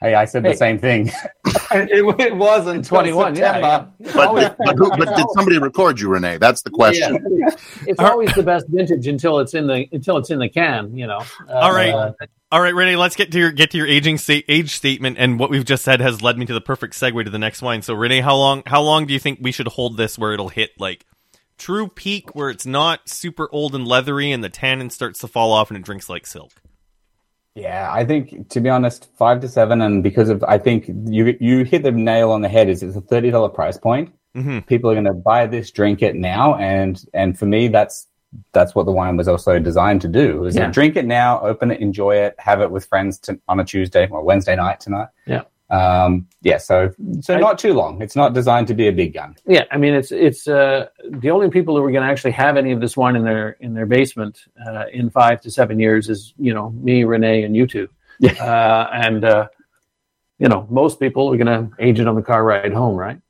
[0.00, 0.52] Hey, I said hey.
[0.52, 1.08] the same thing.
[1.72, 3.86] it, it was in 21, yeah, yeah.
[4.14, 6.40] But, but, who, but, did somebody record you, René?
[6.40, 7.22] That's the question.
[7.30, 7.50] Yeah.
[7.86, 11.06] It's always the best vintage until it's in the until it's in the can, you
[11.06, 11.22] know.
[11.48, 11.92] Uh, All right.
[11.92, 12.12] Uh,
[12.52, 15.38] all right, René, let's get to your get to your aging sta- age statement, and
[15.38, 17.82] what we've just said has led me to the perfect segue to the next wine.
[17.82, 20.48] So, René, how long how long do you think we should hold this where it'll
[20.48, 21.06] hit like
[21.58, 25.52] true peak, where it's not super old and leathery, and the tannin starts to fall
[25.52, 26.50] off, and it drinks like silk?
[27.54, 31.36] Yeah, I think to be honest, five to seven, and because of I think you
[31.40, 32.68] you hit the nail on the head.
[32.68, 34.12] Is it's a thirty dollar price point.
[34.36, 34.60] Mm-hmm.
[34.60, 38.06] People are going to buy this, drink it now, and and for me, that's
[38.52, 40.44] that's what the wine was also designed to do.
[40.44, 40.70] Is yeah.
[40.70, 44.06] drink it now, open it, enjoy it, have it with friends to, on a Tuesday
[44.08, 45.08] or Wednesday night tonight.
[45.26, 45.42] Yeah.
[45.70, 48.02] Um, yeah, so so not too long.
[48.02, 49.36] It's not designed to be a big gun.
[49.46, 52.56] Yeah, I mean it's it's uh, the only people who are going to actually have
[52.56, 56.08] any of this wine in their in their basement uh, in five to seven years
[56.08, 57.88] is you know me, René, and you two.
[58.18, 58.32] Yeah.
[58.32, 59.48] Uh, and uh,
[60.38, 63.20] you know most people are going to age it on the car ride home, right?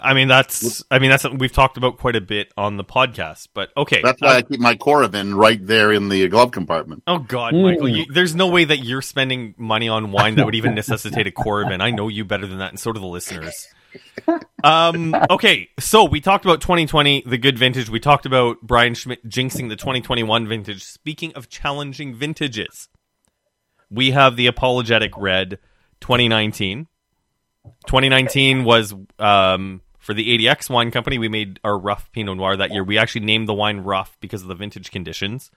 [0.00, 2.84] I mean that's I mean that's something we've talked about quite a bit on the
[2.84, 3.48] podcast.
[3.54, 7.02] But okay, that's why uh, I keep my Coravin right there in the glove compartment.
[7.06, 7.62] Oh God, mm.
[7.62, 11.26] Michael, you, there's no way that you're spending money on wine that would even necessitate
[11.26, 11.80] a Coravin.
[11.80, 13.68] I know you better than that, and so do the listeners.
[14.64, 17.88] Um, okay, so we talked about 2020, the good vintage.
[17.88, 20.82] We talked about Brian Schmidt jinxing the 2021 vintage.
[20.82, 22.88] Speaking of challenging vintages,
[23.88, 25.60] we have the Apologetic Red
[26.00, 26.88] 2019.
[27.86, 32.70] 2019 was um, for the ADX Wine Company, we made our rough Pinot Noir that
[32.70, 32.84] year.
[32.84, 35.50] We actually named the wine rough because of the vintage conditions,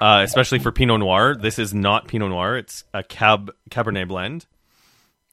[0.00, 1.34] uh, especially for Pinot Noir.
[1.34, 4.46] This is not Pinot Noir; it's a Cab Cabernet blend.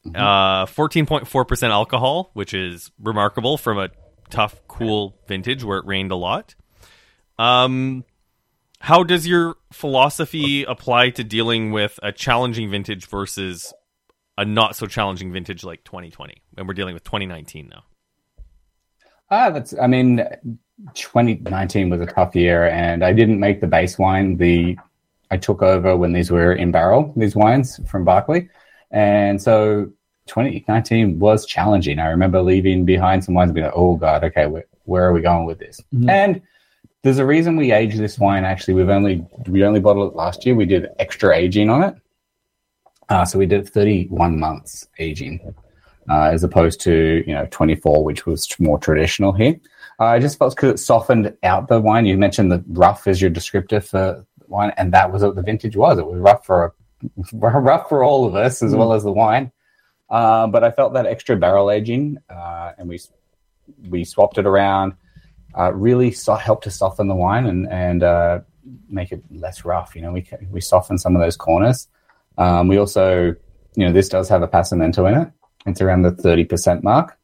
[0.07, 0.15] Mm-hmm.
[0.15, 3.89] Uh, fourteen point four percent alcohol, which is remarkable from a
[4.31, 6.55] tough, cool vintage where it rained a lot.
[7.37, 8.05] Um,
[8.79, 13.71] how does your philosophy apply to dealing with a challenging vintage versus
[14.35, 16.41] a not so challenging vintage like 2020?
[16.57, 17.83] And we're dealing with 2019 now.
[19.29, 19.73] Ah, that's.
[19.79, 20.25] I mean,
[20.93, 24.37] 2019 was a tough year, and I didn't make the base wine.
[24.37, 24.77] The
[25.31, 28.49] I took over when these were in barrel, these wines from Barclay,
[28.91, 29.91] and so
[30.27, 31.99] 2019 was challenging.
[31.99, 35.13] I remember leaving behind some wines and being like, "Oh God, okay, where, where are
[35.13, 36.09] we going with this?" Mm-hmm.
[36.09, 36.41] And
[37.01, 38.45] there's a reason we age this wine.
[38.45, 40.55] Actually, we've only we only bottled it last year.
[40.55, 41.95] We did extra aging on it,
[43.09, 45.53] uh, so we did 31 months aging
[46.09, 49.59] uh, as opposed to you know 24, which was more traditional here.
[49.99, 52.05] Uh, I just felt because it softened out the wine.
[52.05, 55.75] You mentioned the rough as your descriptor for wine, and that was what the vintage
[55.75, 55.97] was.
[55.97, 56.73] It was rough for
[57.33, 58.77] a, rough for all of us as mm.
[58.77, 59.51] well as the wine.
[60.09, 62.99] Uh, but I felt that extra barrel aging, uh, and we
[63.89, 64.93] we swapped it around.
[65.57, 68.39] Uh, really so- helped to soften the wine and and uh,
[68.89, 69.95] make it less rough.
[69.95, 71.87] You know, we we softened some of those corners.
[72.37, 73.35] Um, we also,
[73.75, 75.31] you know, this does have appassimento in it,
[75.67, 77.17] it's around the 30% mark.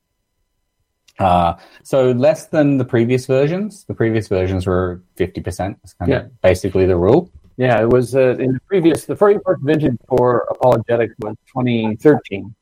[1.19, 1.53] Uh,
[1.83, 3.85] so less than the previous versions.
[3.85, 5.77] The previous versions were 50%.
[5.83, 6.17] It's kind Yeah.
[6.17, 7.29] of basically the rule.
[7.57, 12.53] Yeah, it was uh, in the previous, the very first vintage for Apologetics was 2013.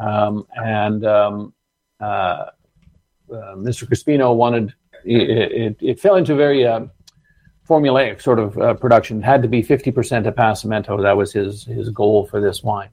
[0.00, 1.54] Um, and um,
[2.00, 2.46] uh, uh,
[3.56, 3.84] Mr.
[3.86, 4.72] Crispino wanted,
[5.04, 6.86] it, it, it fell into very uh,
[7.68, 9.18] formulaic sort of uh, production.
[9.18, 9.92] It had to be 50%
[10.32, 11.02] Appassimento.
[11.02, 12.88] That was his, his goal for this wine.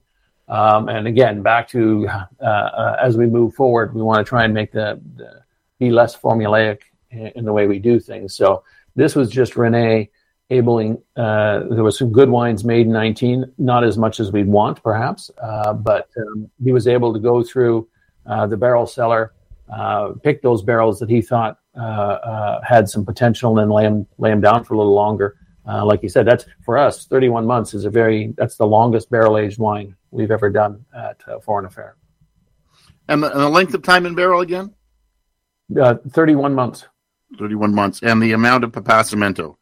[0.48, 4.44] Um, and again, back to uh, uh, as we move forward, we want to try
[4.44, 5.44] and make the, the
[5.80, 8.36] be less formulaic in, in the way we do things.
[8.36, 8.64] So
[8.96, 10.10] this was just René
[10.52, 11.02] abling.
[11.16, 14.82] Uh, there was some good wines made in 19, not as much as we'd want,
[14.84, 17.88] perhaps, uh, but um, he was able to go through
[18.28, 19.34] uh, the barrel cellar,
[19.74, 21.58] uh, pick those barrels that he thought
[22.64, 25.38] had some potential, and lay them lay them down for a little longer.
[25.66, 27.08] Like you said, that's for us.
[27.08, 31.22] 31 months is a very that's the longest barrel aged wine we've ever done at
[31.28, 31.96] uh, Foreign Affair.
[33.08, 34.74] And the, and the length of time in barrel again?
[35.80, 36.86] Uh, 31 months.
[37.38, 38.02] 31 months.
[38.02, 39.56] And the amount of Appassimento?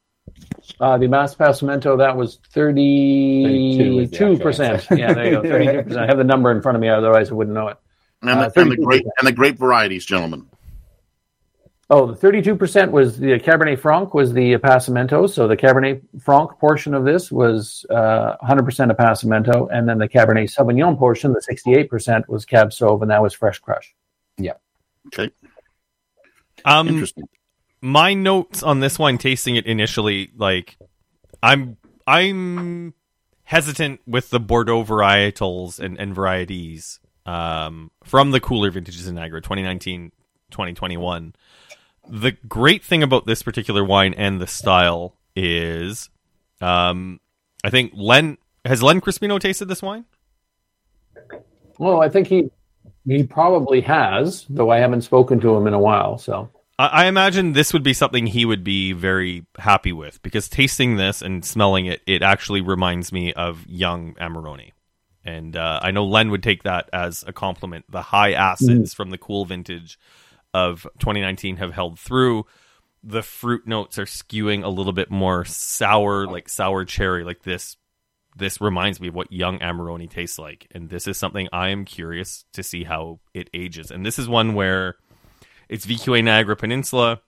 [0.80, 4.98] Uh, the Appassimento, that was 32 was the 32%.
[4.98, 5.42] yeah, there you go.
[5.44, 5.98] 32%.
[5.98, 7.78] I have the number in front of me, otherwise I wouldn't know it.
[8.22, 10.48] And, Uh, the, and, the grape, and the grape varieties, gentlemen.
[11.90, 15.30] Oh, the 32% was the Cabernet Franc was the Appassimento.
[15.30, 19.68] So the Cabernet Franc portion of this was uh, 100% Appassimento.
[19.72, 23.60] And then the Cabernet Sauvignon portion, the 68%, was Cab Sauv, and that was Fresh
[23.60, 23.94] Crush.
[24.38, 24.54] Yeah.
[25.08, 25.32] Okay.
[26.66, 27.28] Um, Interesting.
[27.82, 30.78] my notes on this wine tasting it initially like
[31.44, 31.76] i'm
[32.08, 32.94] i'm
[33.44, 39.42] hesitant with the bordeaux varietals and, and varieties um, from the cooler vintages in niagara
[39.42, 40.14] 2019
[40.54, 41.36] 2021
[42.10, 46.10] the great thing about this particular wine and the style is
[46.62, 47.20] um,
[47.64, 50.06] i think len has len crispino tasted this wine
[51.78, 52.52] Well, I think he
[53.06, 56.18] he probably has, though I haven't spoken to him in a while.
[56.18, 60.48] So I I imagine this would be something he would be very happy with because
[60.48, 64.72] tasting this and smelling it, it actually reminds me of young Amarone.
[65.26, 67.86] And uh, I know Len would take that as a compliment.
[67.90, 69.98] The high acids from the cool vintage
[70.54, 72.46] of 2019 have held through.
[73.04, 77.76] The fruit notes are skewing a little bit more sour, like sour cherry, like this.
[78.36, 81.86] This reminds me of what young Amarone tastes like, and this is something I am
[81.86, 83.92] curious to see how it ages.
[83.92, 84.96] And this is one where
[85.70, 87.22] it's VQA Niagara Peninsula.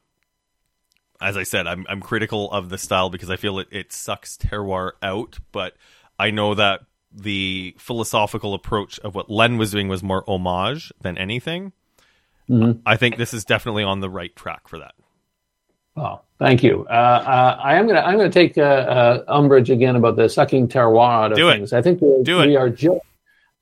[1.21, 4.37] As I said, I'm I'm critical of the style because I feel it, it sucks
[4.37, 5.75] terroir out, but
[6.17, 11.17] I know that the philosophical approach of what Len was doing was more homage than
[11.17, 11.71] anything.
[12.49, 12.81] Mhm.
[12.85, 14.93] I think this is definitely on the right track for that.
[15.97, 16.85] Oh, thank you.
[16.89, 20.67] Uh, uh, I am gonna I'm gonna take uh, uh, umbrage again about the sucking
[20.67, 21.55] terroir out of Do it.
[21.57, 21.73] things.
[21.73, 22.47] I think we, it.
[22.47, 22.99] we are just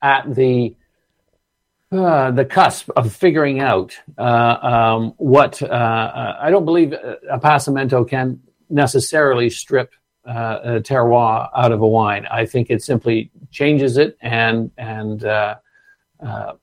[0.02, 0.76] at the
[1.92, 6.94] uh, the cusp of figuring out uh, um, what uh, uh, I don't believe
[7.32, 9.94] appassimento can necessarily strip
[10.28, 12.26] uh, a terroir out of a wine.
[12.32, 15.56] I think it simply changes it and and uh,
[16.26, 16.54] uh,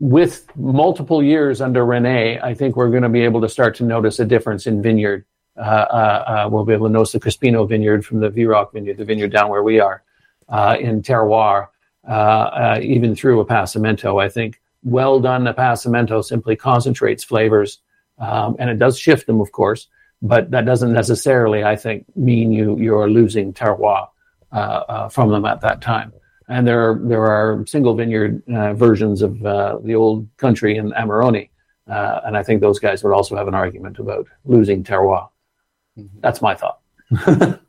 [0.00, 3.84] with multiple years under René, I think we're going to be able to start to
[3.84, 5.24] notice a difference in vineyard.
[5.56, 8.96] Uh, uh, uh, we'll be able to notice the Crispino vineyard from the V-Rock vineyard,
[8.96, 10.02] the vineyard down where we are,
[10.48, 11.68] uh, in terroir,
[12.08, 14.20] uh, even through appassimento.
[14.22, 17.78] I think well done appassimento simply concentrates flavors,
[18.18, 19.86] um, and it does shift them, of course,
[20.20, 24.08] but that doesn't necessarily, I think, mean you you're losing terroir
[25.10, 26.12] from them at that time
[26.48, 30.92] and there are, there are single vineyard uh, versions of uh, the old country in
[30.92, 31.48] Amarone,
[31.88, 35.28] uh, and I think those guys would also have an argument about losing terroir.
[36.20, 36.80] That's my thought.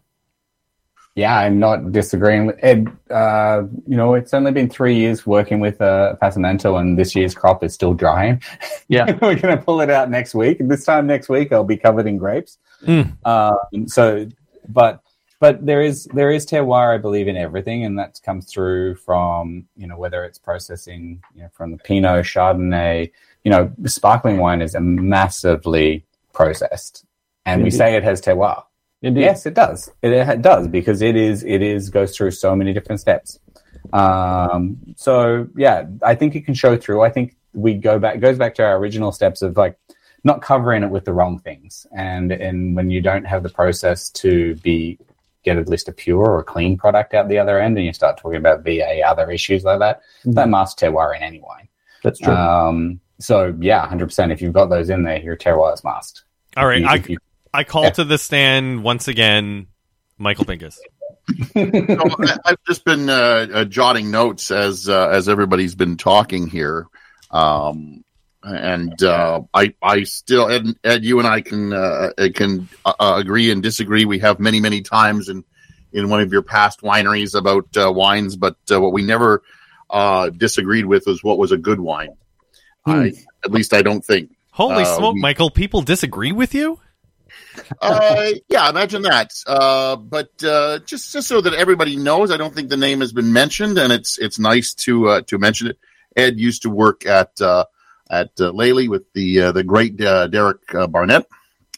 [1.16, 2.90] Yeah, I'm not disagreeing with Ed.
[3.10, 7.34] Uh, you know, it's only been three years working with uh, Appassimento, and this year's
[7.34, 8.42] crop is still drying.
[8.88, 9.06] Yeah.
[9.22, 10.58] We're going to pull it out next week.
[10.60, 12.60] This time next week, I'll be covered in grapes.
[12.84, 13.18] Mm.
[13.26, 14.28] Um, so,
[14.70, 15.02] but
[15.40, 19.66] but there is there is terroir, I believe, in everything, and that comes through from
[19.76, 23.12] you know whether it's processing you know from the Pinot, Chardonnay.
[23.44, 27.06] You know, sparkling wine is a massively processed,
[27.46, 28.64] and we say it has terroir.
[29.02, 29.22] Indeed.
[29.22, 29.92] Yes, it does.
[30.02, 33.40] It, it does because it is it is goes through so many different steps.
[33.94, 37.02] Um, so yeah, I think it can show through.
[37.02, 39.78] I think we go back goes back to our original steps of like
[40.24, 44.10] not covering it with the wrong things, and and when you don't have the process
[44.12, 44.98] to be
[45.46, 48.18] get at least a pure or clean product out the other end, and you start
[48.18, 51.70] talking about VA other issues like that, that masks terroir in any wine.
[52.04, 52.34] That's true.
[52.34, 54.32] Um, so yeah, hundred percent.
[54.32, 56.24] If you've got those in there, your terroir is masked.
[56.58, 57.18] All right, If you- I you-
[57.54, 57.90] I call Yeah.
[57.92, 59.68] to the stand once again,
[60.18, 60.78] Michael Pincus.
[61.54, 66.48] So I- I've just been uh, uh, jotting notes as uh, as everybody's been talking
[66.48, 66.86] here.
[67.32, 68.04] Um,
[68.46, 73.52] and uh, I I still Ed, Ed you and I can uh, can uh, agree
[73.52, 74.06] and disagree.
[74.06, 75.44] We have many many times in
[75.92, 79.42] in one of your past wineries about uh, wines, but uh, what we never
[79.90, 82.16] uh, disagreed with was what was a good wine.
[82.86, 84.32] I, at least I don't think.
[84.52, 85.50] Holy Uh, smoke, we- Michael!
[85.50, 86.80] People disagree with you.
[87.82, 89.32] uh, yeah, imagine that.
[89.48, 93.12] Uh, but uh, just just so that everybody knows, I don't think the name has
[93.12, 95.80] been mentioned, and it's it's nice to uh, to mention it.
[96.16, 97.66] Ed used to work at uh,
[98.10, 101.26] at uh, Lailey with the uh, the great uh, Derek uh, Barnett,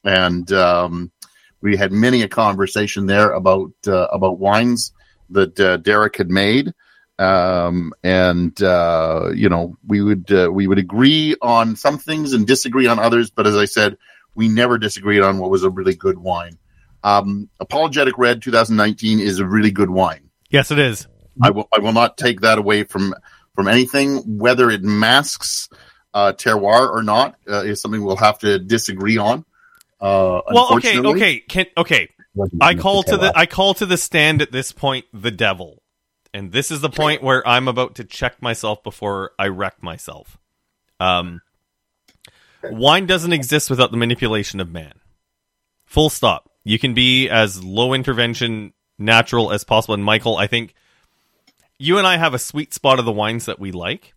[0.03, 1.11] and um,
[1.61, 4.93] we had many a conversation there about uh, about wines
[5.29, 6.73] that uh, Derek had made.
[7.19, 12.45] Um, and uh, you know, we would uh, we would agree on some things and
[12.45, 13.31] disagree on others.
[13.31, 13.97] But as I said,
[14.35, 16.57] we never disagreed on what was a really good wine.
[17.03, 20.29] Um, Apologetic Red 2019 is a really good wine.
[20.49, 21.07] Yes, it is.
[21.41, 23.15] I will I will not take that away from
[23.55, 24.37] from anything.
[24.37, 25.69] Whether it masks
[26.13, 29.45] uh, terroir or not uh, is something we'll have to disagree on.
[29.99, 32.09] Uh, Well, okay, okay, can, okay.
[32.61, 35.81] I call to the I call to the stand at this point the devil,
[36.33, 40.37] and this is the point where I'm about to check myself before I wreck myself.
[40.99, 41.41] Um,
[42.63, 44.93] wine doesn't exist without the manipulation of man.
[45.85, 46.51] Full stop.
[46.63, 49.93] You can be as low intervention, natural as possible.
[49.95, 50.75] And Michael, I think
[51.79, 54.13] you and I have a sweet spot of the wines that we like,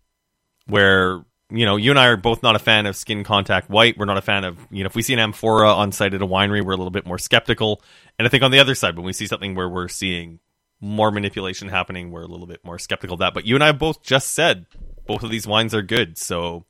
[0.66, 3.96] where you know you and I are both not a fan of skin contact white.
[3.98, 6.22] We're not a fan of you know if we see an amphora on site at
[6.22, 7.82] a winery, we're a little bit more skeptical.
[8.18, 10.40] And I think on the other side, when we see something where we're seeing
[10.80, 13.34] more manipulation happening, we're a little bit more skeptical of that.
[13.34, 14.66] But you and I both just said
[15.06, 16.64] both of these wines are good, so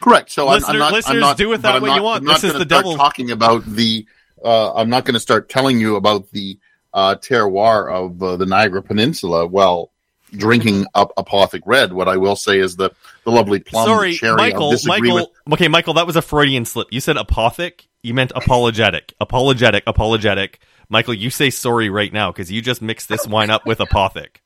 [0.00, 0.30] Correct.
[0.30, 0.92] So I'm- Listener- I'm, not.
[0.92, 2.18] listeners, I'm not, do with that what not- you want.
[2.20, 2.96] I'm not This is the devil.
[2.96, 4.06] Talking about the.
[4.44, 6.58] Uh, I'm not going to start telling you about the
[6.92, 9.90] uh, terroir of uh, the Niagara Peninsula while
[10.36, 11.92] drinking up Apothic Red.
[11.92, 12.90] What I will say is the
[13.24, 14.36] the lovely plum sorry, cherry.
[14.36, 14.74] Michael.
[14.86, 15.14] Michael.
[15.14, 16.88] with- Okay, Michael, that was a Freudian slip.
[16.90, 17.86] You said apothic.
[18.02, 19.14] You meant apologetic.
[19.20, 19.84] Apologetic.
[19.86, 20.60] Apologetic.
[20.90, 24.40] Michael, you say sorry right now because you just mixed this wine up with apothic.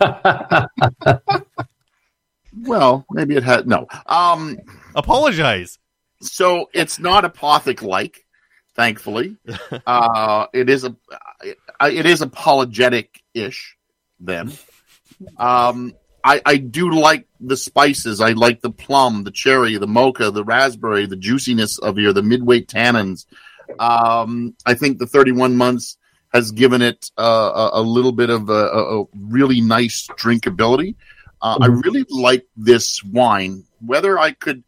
[2.56, 3.88] Well, maybe it had no.
[4.06, 4.58] Um,
[4.94, 5.78] Apologize.
[6.20, 8.24] so it's not apothic like
[8.76, 9.36] thankfully
[9.86, 10.94] uh it is a
[11.82, 13.76] it is apologetic ish
[14.18, 14.52] then
[15.36, 15.94] um
[16.24, 18.22] I, I do like the spices.
[18.22, 22.22] I like the plum, the cherry, the mocha, the raspberry, the juiciness of your the
[22.22, 23.26] midweight tannins.
[23.78, 25.98] Um, I think the 31 months
[26.32, 30.96] has given it uh, a, a little bit of a, a, a really nice drinkability.
[31.42, 33.64] Uh, I really like this wine.
[33.84, 34.64] Whether I could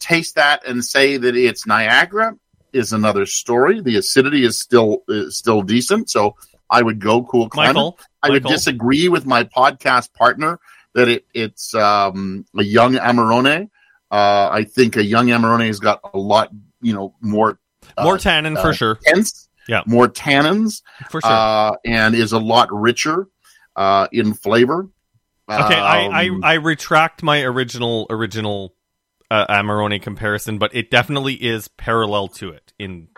[0.00, 2.36] taste that and say that it's Niagara
[2.72, 3.80] is another story.
[3.80, 6.34] The acidity is still is still decent, so
[6.70, 7.76] I would go cool climate.
[7.76, 7.98] Michael.
[8.22, 10.58] I would disagree with my podcast partner
[10.94, 13.70] that it, it's um, a young Amarone.
[14.10, 16.50] Uh, I think a young Amarone has got a lot,
[16.80, 17.58] you know, more
[17.96, 18.98] uh, More tannin for uh, sure.
[19.02, 19.82] tense, Yeah.
[19.86, 21.30] more tannins, For sure.
[21.30, 23.28] uh, and is a lot richer
[23.76, 24.88] uh, in flavor.
[25.48, 28.74] Okay, I, Um, I I retract my original original
[29.30, 32.72] uh, Amarone comparison, but it definitely is parallel to it.
[32.78, 33.08] In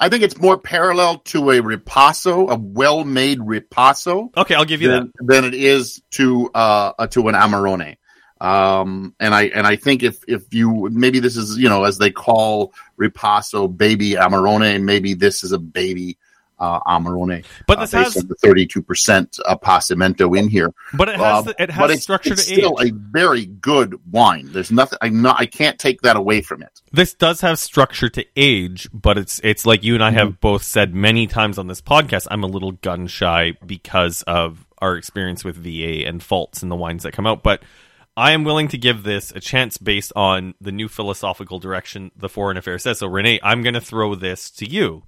[0.00, 4.88] I think it's more parallel to a ripasso, a well-made ripasso, okay, I'll give you
[4.88, 5.06] that.
[5.18, 7.98] than, than it is to uh, uh, to an Amarone.
[8.40, 11.98] Um, and I and I think if if you maybe this is you know as
[11.98, 16.16] they call ripasso baby Amarone, maybe this is a baby
[16.60, 17.44] uh, Amarone.
[17.66, 20.72] But uh, this based has, on the thirty two percent uh, appassimento in here.
[20.94, 23.46] but it has, Uh, the- it but has it's, structure it's to still a very
[23.46, 24.48] good wine.
[24.52, 24.98] There's nothing.
[25.02, 25.40] I'm not.
[25.40, 26.80] I can't take that away from it.
[26.92, 30.18] this does have structure to age, but it's it's like you and I Mm-hmm.
[30.18, 32.26] have both said many times on this podcast.
[32.30, 36.76] I'm a little gun shy because of our experience with VA and faults in the
[36.76, 37.62] wines that come out, but
[38.16, 42.28] I am willing to give this a chance based on the new philosophical direction the
[42.28, 42.98] Foreign Affairs says.
[42.98, 45.04] So, René, I'm going to throw this to you.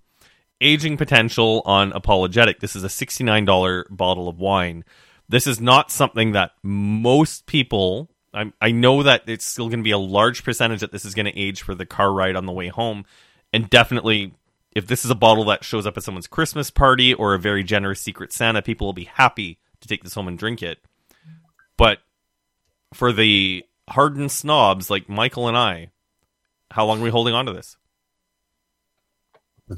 [0.62, 2.60] Aging potential on apologetic.
[2.60, 4.84] This is a $69 bottle of wine.
[5.28, 8.08] This is not something that most people.
[8.32, 11.14] I, I know that it's still going to be a large percentage that this is
[11.14, 13.04] going to age for the car ride on the way home,
[13.52, 14.34] and definitely
[14.74, 17.62] if this is a bottle that shows up at someone's Christmas party or a very
[17.62, 20.78] generous Secret Santa, people will be happy to take this home and drink it.
[21.76, 21.98] But
[22.94, 25.90] for the hardened snobs like Michael and I,
[26.70, 27.76] how long are we holding on to this?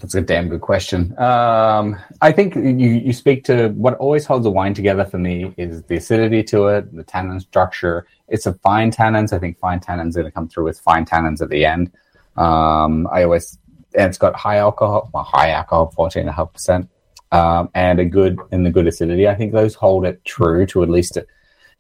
[0.01, 1.17] That's a damn good question.
[1.19, 5.55] Um, I think you, you speak to what always holds a wine together for me
[5.57, 8.07] is the acidity to it, the tannin structure.
[8.29, 9.33] It's a fine tannins.
[9.33, 11.93] I think fine tannins are going to come through with fine tannins at the end.
[12.37, 13.59] Um, I always
[13.95, 16.89] and it's got high alcohol, well, high alcohol, fourteen and a half percent,
[17.33, 19.29] um, and a good and the good acidity.
[19.29, 21.17] I think those hold it true to at least,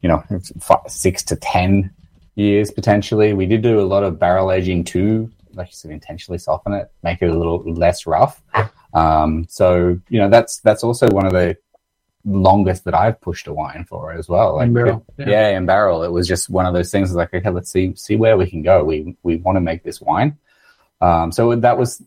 [0.00, 0.22] you know,
[0.60, 1.92] five, six to ten
[2.36, 3.32] years potentially.
[3.32, 6.90] We did do a lot of barrel aging too, like you said, intentionally soften it,
[7.02, 8.42] make it a little less rough.
[8.92, 11.56] Um, so you know that's that's also one of the
[12.24, 14.56] longest that I've pushed a wine for as well.
[14.56, 15.28] Like In barrel, yeah.
[15.28, 15.48] yeah.
[15.58, 16.02] in barrel.
[16.04, 18.62] It was just one of those things like okay, let's see see where we can
[18.62, 18.84] go.
[18.84, 20.38] We we want to make this wine.
[21.00, 22.02] Um, so that was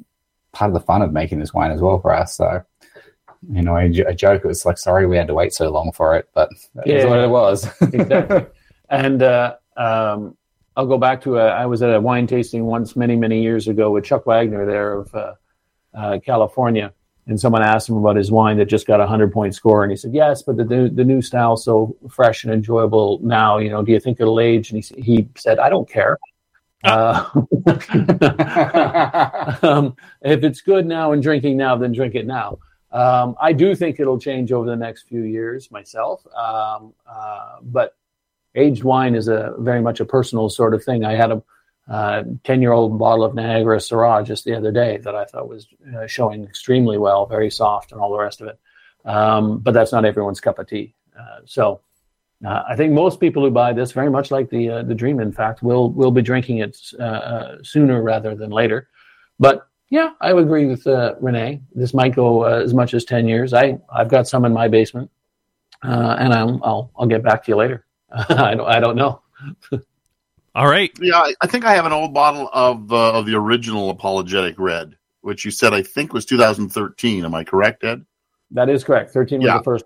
[0.53, 2.35] part of the fun of making this wine as well for us.
[2.35, 2.63] So
[3.51, 6.15] you know, a joke it was like sorry we had to wait so long for
[6.17, 7.05] it, but that Yeah.
[7.05, 7.69] what it was.
[7.93, 8.45] Exactly.
[8.89, 10.37] And uh, um,
[10.77, 13.67] I'll go back to a, I was at a wine tasting once many, many years
[13.67, 15.33] ago with Chuck Wagner there of uh,
[15.95, 16.93] uh, California.
[17.25, 19.83] And someone asked him about his wine that just got a 100 point score.
[19.83, 23.57] And he said, Yes, but the, new the new style's so fresh and enjoyable now.
[23.57, 24.71] You know, do you think it'll age?
[24.71, 26.19] And he, he said, I don't care.
[26.83, 27.27] Uh,
[29.63, 32.59] um, if it's good now and drinking now, then drink it now.
[32.91, 36.25] Um, I do think it'll change over the next few years myself.
[36.27, 37.95] Um, uh, but
[38.57, 41.05] aged wine is a very much a personal sort of thing.
[41.05, 41.43] I had a
[41.89, 45.47] uh, 10 year old bottle of Niagara Syrah just the other day that I thought
[45.47, 48.59] was uh, showing extremely well, very soft, and all the rest of it.
[49.05, 50.93] Um, but that's not everyone's cup of tea.
[51.17, 51.79] Uh, so
[52.45, 55.21] uh, I think most people who buy this, very much like the uh, the Dream,
[55.21, 56.75] in fact, will will be drinking it
[57.63, 58.89] sooner rather than later.
[59.39, 61.61] But yeah, I would agree with René.
[61.73, 63.53] This might go as much as 10 years.
[63.53, 65.09] I I've got some in my basement,
[65.83, 67.86] and I'll, I'll I'll get back to you later.
[68.29, 69.21] I don't I don't know.
[70.55, 70.91] All right.
[70.99, 74.55] Yeah, I, I think I have an old bottle of uh, of the original apologetic
[74.57, 77.25] red, which you said I think was 2013.
[77.25, 78.05] Am I correct, Ed?
[78.51, 79.11] That is correct.
[79.11, 79.57] 13 was Yeah.
[79.57, 79.85] the first.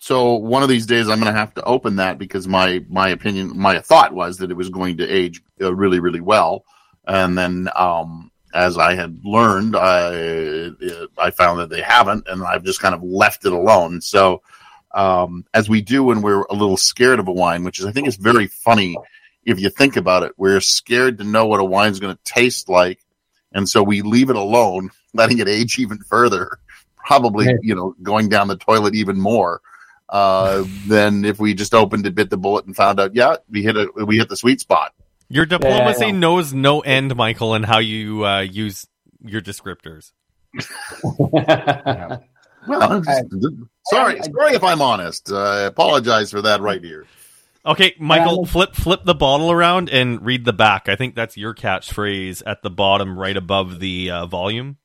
[0.00, 3.08] So one of these days I'm going to have to open that because my my
[3.08, 6.64] opinion, my thought was that it was going to age uh, really really well,
[7.06, 10.70] and then um, as I had learned, I
[11.18, 14.00] I found that they haven't, and I've just kind of left it alone.
[14.00, 14.42] So
[14.94, 17.92] um, as we do when we're a little scared of a wine, which is I
[17.92, 18.96] think is very funny
[19.44, 20.32] if you think about it.
[20.36, 23.00] We're scared to know what a wine's going to taste like,
[23.52, 26.58] and so we leave it alone, letting it age even further.
[26.96, 27.52] Probably, Yeah.
[27.62, 29.62] you know, going down the toilet even more
[30.10, 33.62] uh, than if we just opened it, bit the bullet, and found out, yeah, we
[33.62, 34.92] hit a we hit the sweet spot.
[35.30, 36.12] Your diplomacy yeah.
[36.12, 38.86] knows no end, Michael, and how you uh, use
[39.24, 40.12] your descriptors.
[41.34, 42.18] Yeah.
[42.66, 43.22] Well, I-
[43.86, 45.30] sorry, I- sorry if I'm honest.
[45.30, 47.06] Uh, I apologize for that right here.
[47.66, 50.88] Okay, Michael, Um, flip flip the bottle around and read the back.
[50.88, 54.78] I think that's your catchphrase at the bottom, right above the uh, volume.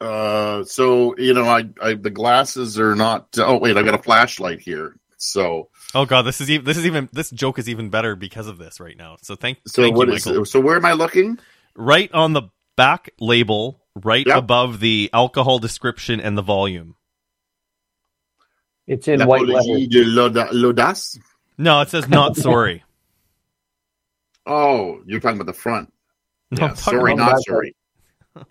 [0.00, 3.28] Uh, so you know, I, I the glasses are not.
[3.38, 4.96] Oh wait, I got a flashlight here.
[5.18, 8.46] So Oh god, this is even this is even this joke is even better because
[8.46, 9.16] of this right now.
[9.22, 11.38] So thank so thank what you, is so where am I looking?
[11.76, 12.42] Right on the
[12.76, 14.36] back label, right Yep.
[14.36, 16.96] above the alcohol description and the volume.
[18.86, 20.32] it's in white L'Apologie letters.
[20.52, 21.18] de l'audace.
[21.58, 22.82] No, it says not sorry.
[24.46, 25.92] Oh, you're talking about the front.
[26.50, 27.76] No, Yeah, I'm sorry, not that sorry.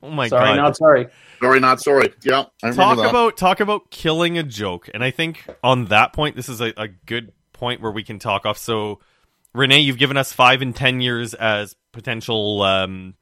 [0.03, 0.45] Oh my sorry, god.
[0.45, 1.07] Sorry, not sorry.
[1.41, 2.13] Sorry, not sorry.
[2.23, 3.09] Yeah, I talk that.
[3.09, 6.71] about talk about killing a joke and i think on that point this is a,
[6.77, 8.99] a good point where we can talk off so
[9.55, 13.15] rené you've given us five and ten years as potential um,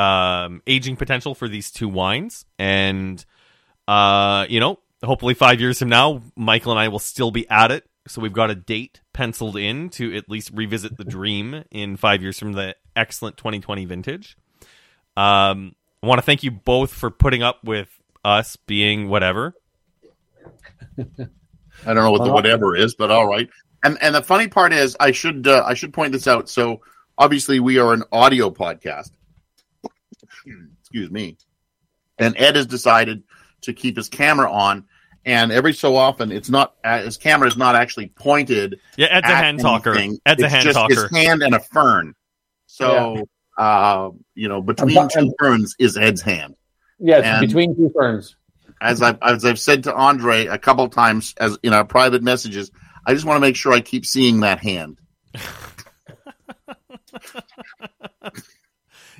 [0.00, 3.24] um, aging potential for these two wines and
[3.88, 7.70] uh, you know hopefully five years from now michael and i will still be at
[7.70, 11.96] it so we've got a date penciled in to at least revisit the dream in
[11.96, 14.36] five years from the excellent 2020 vintage
[15.16, 17.88] um, I want to thank you both for putting up with
[18.24, 19.54] us being whatever.
[20.98, 21.04] I
[21.84, 23.48] don't know what the whatever is, but all right.
[23.82, 26.48] And and the funny part is, I should uh, I should point this out.
[26.48, 26.80] So
[27.18, 29.10] obviously, we are an audio podcast.
[30.80, 31.36] Excuse me.
[32.18, 33.22] And Ed has decided
[33.62, 34.84] to keep his camera on,
[35.24, 38.80] and every so often, it's not uh, his camera is not actually pointed.
[38.96, 39.92] Yeah, Ed's a at hand talker.
[39.92, 40.18] anything.
[40.26, 40.94] Ed's a hand just talker.
[40.94, 42.14] His hand and a fern.
[42.66, 43.26] So
[43.58, 46.54] uh, you know, between And- two ferns is Ed's hand.
[46.98, 48.36] Yes, And- between two ferns.
[48.80, 52.70] as I've as I've said to Andre a couple times as in our private messages,
[53.06, 54.98] I just want to make sure I keep seeing that hand.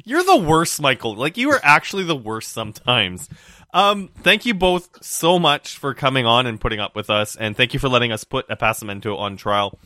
[0.04, 1.14] You're the worst, Michael.
[1.14, 3.28] Like you are actually the worst sometimes.
[3.72, 7.56] Um, thank you both so much for coming on and putting up with us, and
[7.56, 9.78] thank you for letting us put Appassimento on trial.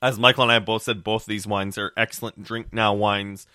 [0.00, 3.46] As Michael and I both said, both these wines are excellent drink now wines.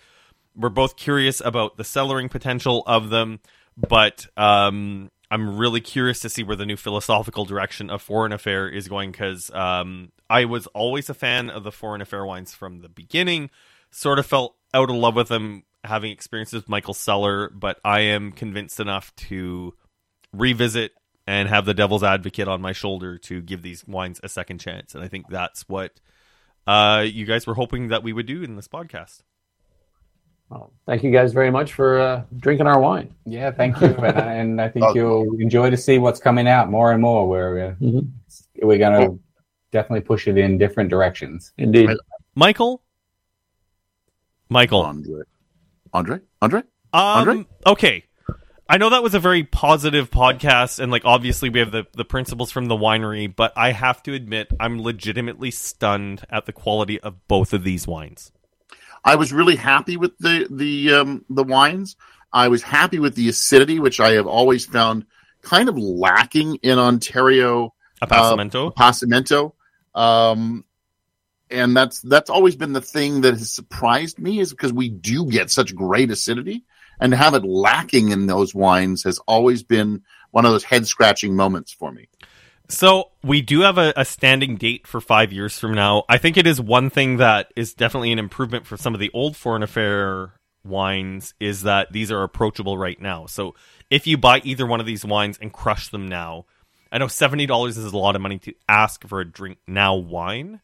[0.54, 3.40] We're both curious about the cellaring potential of them,
[3.76, 8.68] but um, I'm really curious to see where the new philosophical direction of Foreign Affair
[8.68, 12.80] is going because um, I was always a fan of the Foreign Affair wines from
[12.80, 13.48] the beginning.
[13.90, 18.00] Sort of felt out of love with them having experiences with Michael Seller, but I
[18.00, 19.74] am convinced enough to
[20.32, 20.92] revisit
[21.26, 24.94] and have the devil's advocate on my shoulder to give these wines a second chance.
[24.94, 25.92] And I think that's what
[26.66, 29.20] uh, you guys were hoping that we would do in this podcast.
[30.50, 33.14] Well, thank you guys very much for uh, drinking our wine.
[33.24, 34.94] Yeah, thank you, and, I- and I think Oh.
[34.94, 37.26] you'll enjoy to see what's coming out more and more.
[37.28, 38.10] Where uh, Mhm.
[38.62, 39.18] we're going to
[39.72, 41.52] definitely push it in different directions.
[41.58, 41.90] Indeed.
[42.34, 42.82] Michael,
[44.48, 45.22] Michael, Andre,
[45.94, 46.60] Andre, Andre.
[46.60, 47.46] Um, Andre?
[47.66, 48.04] okay.
[48.68, 52.04] I know that was a very positive podcast, and like obviously we have the the
[52.04, 56.98] principles from the winery, but I have to admit I'm legitimately stunned at the quality
[57.00, 58.32] of both of these wines.
[59.04, 61.96] I was really happy with the the um, the wines.
[62.32, 65.06] I was happy with the acidity, which I have always found
[65.42, 68.74] kind of lacking in Ontario Appassimento.
[68.74, 69.52] Passamento.
[69.94, 70.64] Um,
[71.54, 75.26] and that's that's always been the thing that has surprised me is because we do
[75.30, 76.64] get such great acidity,
[77.00, 80.86] and to have it lacking in those wines has always been one of those head
[80.86, 82.08] scratching moments for me.
[82.68, 86.04] So we do have a, a standing date for five years from now.
[86.08, 89.10] I think it is one thing that is definitely an improvement for some of the
[89.12, 90.32] old Foreign Affair
[90.64, 93.26] wines is that these are approachable right now.
[93.26, 93.54] So
[93.90, 96.46] if you buy either one of these wines and crush them now,
[96.90, 99.96] I know seventy dollars is a lot of money to ask for a drink now
[99.96, 100.60] wine,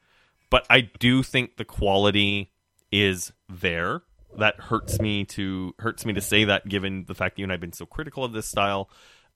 [0.50, 2.52] but I do think the quality
[2.92, 4.02] is there.
[4.38, 7.52] That hurts me to hurts me to say that, given the fact that you and
[7.52, 8.90] I've been so critical of this style.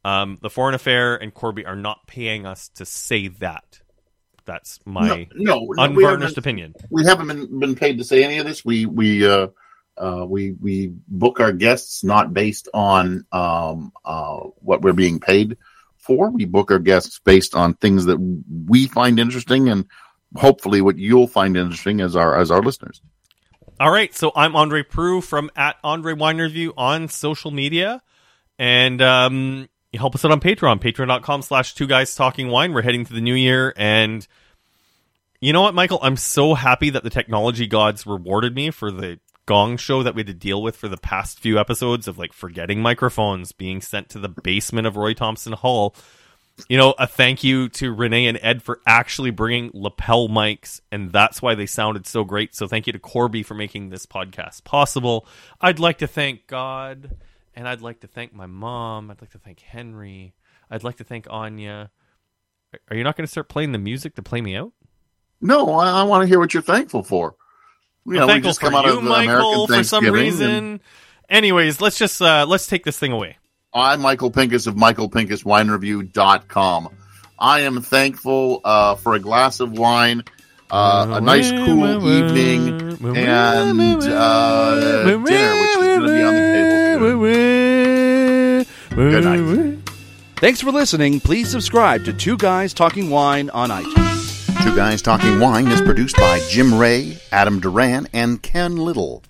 [0.05, 3.81] Um, the Foreign Affair and Corby are not paying us to say that.
[4.45, 6.75] That's my no, no, unvarnished opinion.
[6.91, 8.65] we haven't been, been paid to say any of this.
[8.65, 9.49] We we uh,
[9.97, 15.57] uh, we we book our guests not based on um, uh, what we're being paid
[15.97, 16.31] for.
[16.31, 18.19] We book our guests based on things that
[18.67, 19.87] we find interesting, and
[20.37, 23.01] hopefully what you'll find interesting as our as our listeners.
[23.81, 28.03] All right, so I'm Andre Proulx from at Andre Wine Review on social media,
[28.59, 32.73] and um, you help us out on Patreon, patreon.com slash two guys talking wine.
[32.73, 34.27] We're heading to the new year, and
[35.41, 35.99] you know what, Michael?
[36.03, 40.21] I'm so happy that the technology gods rewarded me for the gong show that we
[40.21, 44.09] had to deal with for the past few episodes of like forgetting microphones being sent
[44.09, 45.95] to the basement of Roy Thomson Hall.
[46.69, 51.11] You know, a thank you to René and Ed for actually bringing lapel mics, and
[51.11, 52.55] that's why they sounded so great.
[52.55, 55.27] So thank you to Corby for making this podcast possible.
[55.61, 57.17] I'd like to thank God,
[57.55, 59.11] and I'd like to thank my mom.
[59.11, 60.35] I'd like to thank Henry.
[60.71, 61.91] I'd like to thank Anya.
[62.89, 64.73] Are- you not going to start playing the music to play me out?
[65.41, 67.35] No, I, I want to hear what you're thankful for.
[68.07, 70.07] You know, we thankful just for come out you, of the Michael, American for some
[70.11, 70.51] reason.
[70.51, 70.81] and
[71.29, 73.39] Anyways, let's just uh, let's take this thing away.
[73.77, 76.89] I'm Michael Pincus of MichaelPincusWineReview.com.
[77.37, 80.23] I am thankful uh, for a glass of wine,
[80.71, 86.41] uh, a nice cool evening, and uh, dinner, which is going to be on the
[86.41, 87.17] table
[88.91, 89.11] soon.
[89.11, 89.79] Good night.
[90.37, 91.19] Thanks for listening.
[91.19, 94.63] Please subscribe to Two Guys Talking Wine on iTunes.
[94.63, 99.25] Two Guys Talking Wine is produced by Jim Ray, Adam Duran, and Ken Little.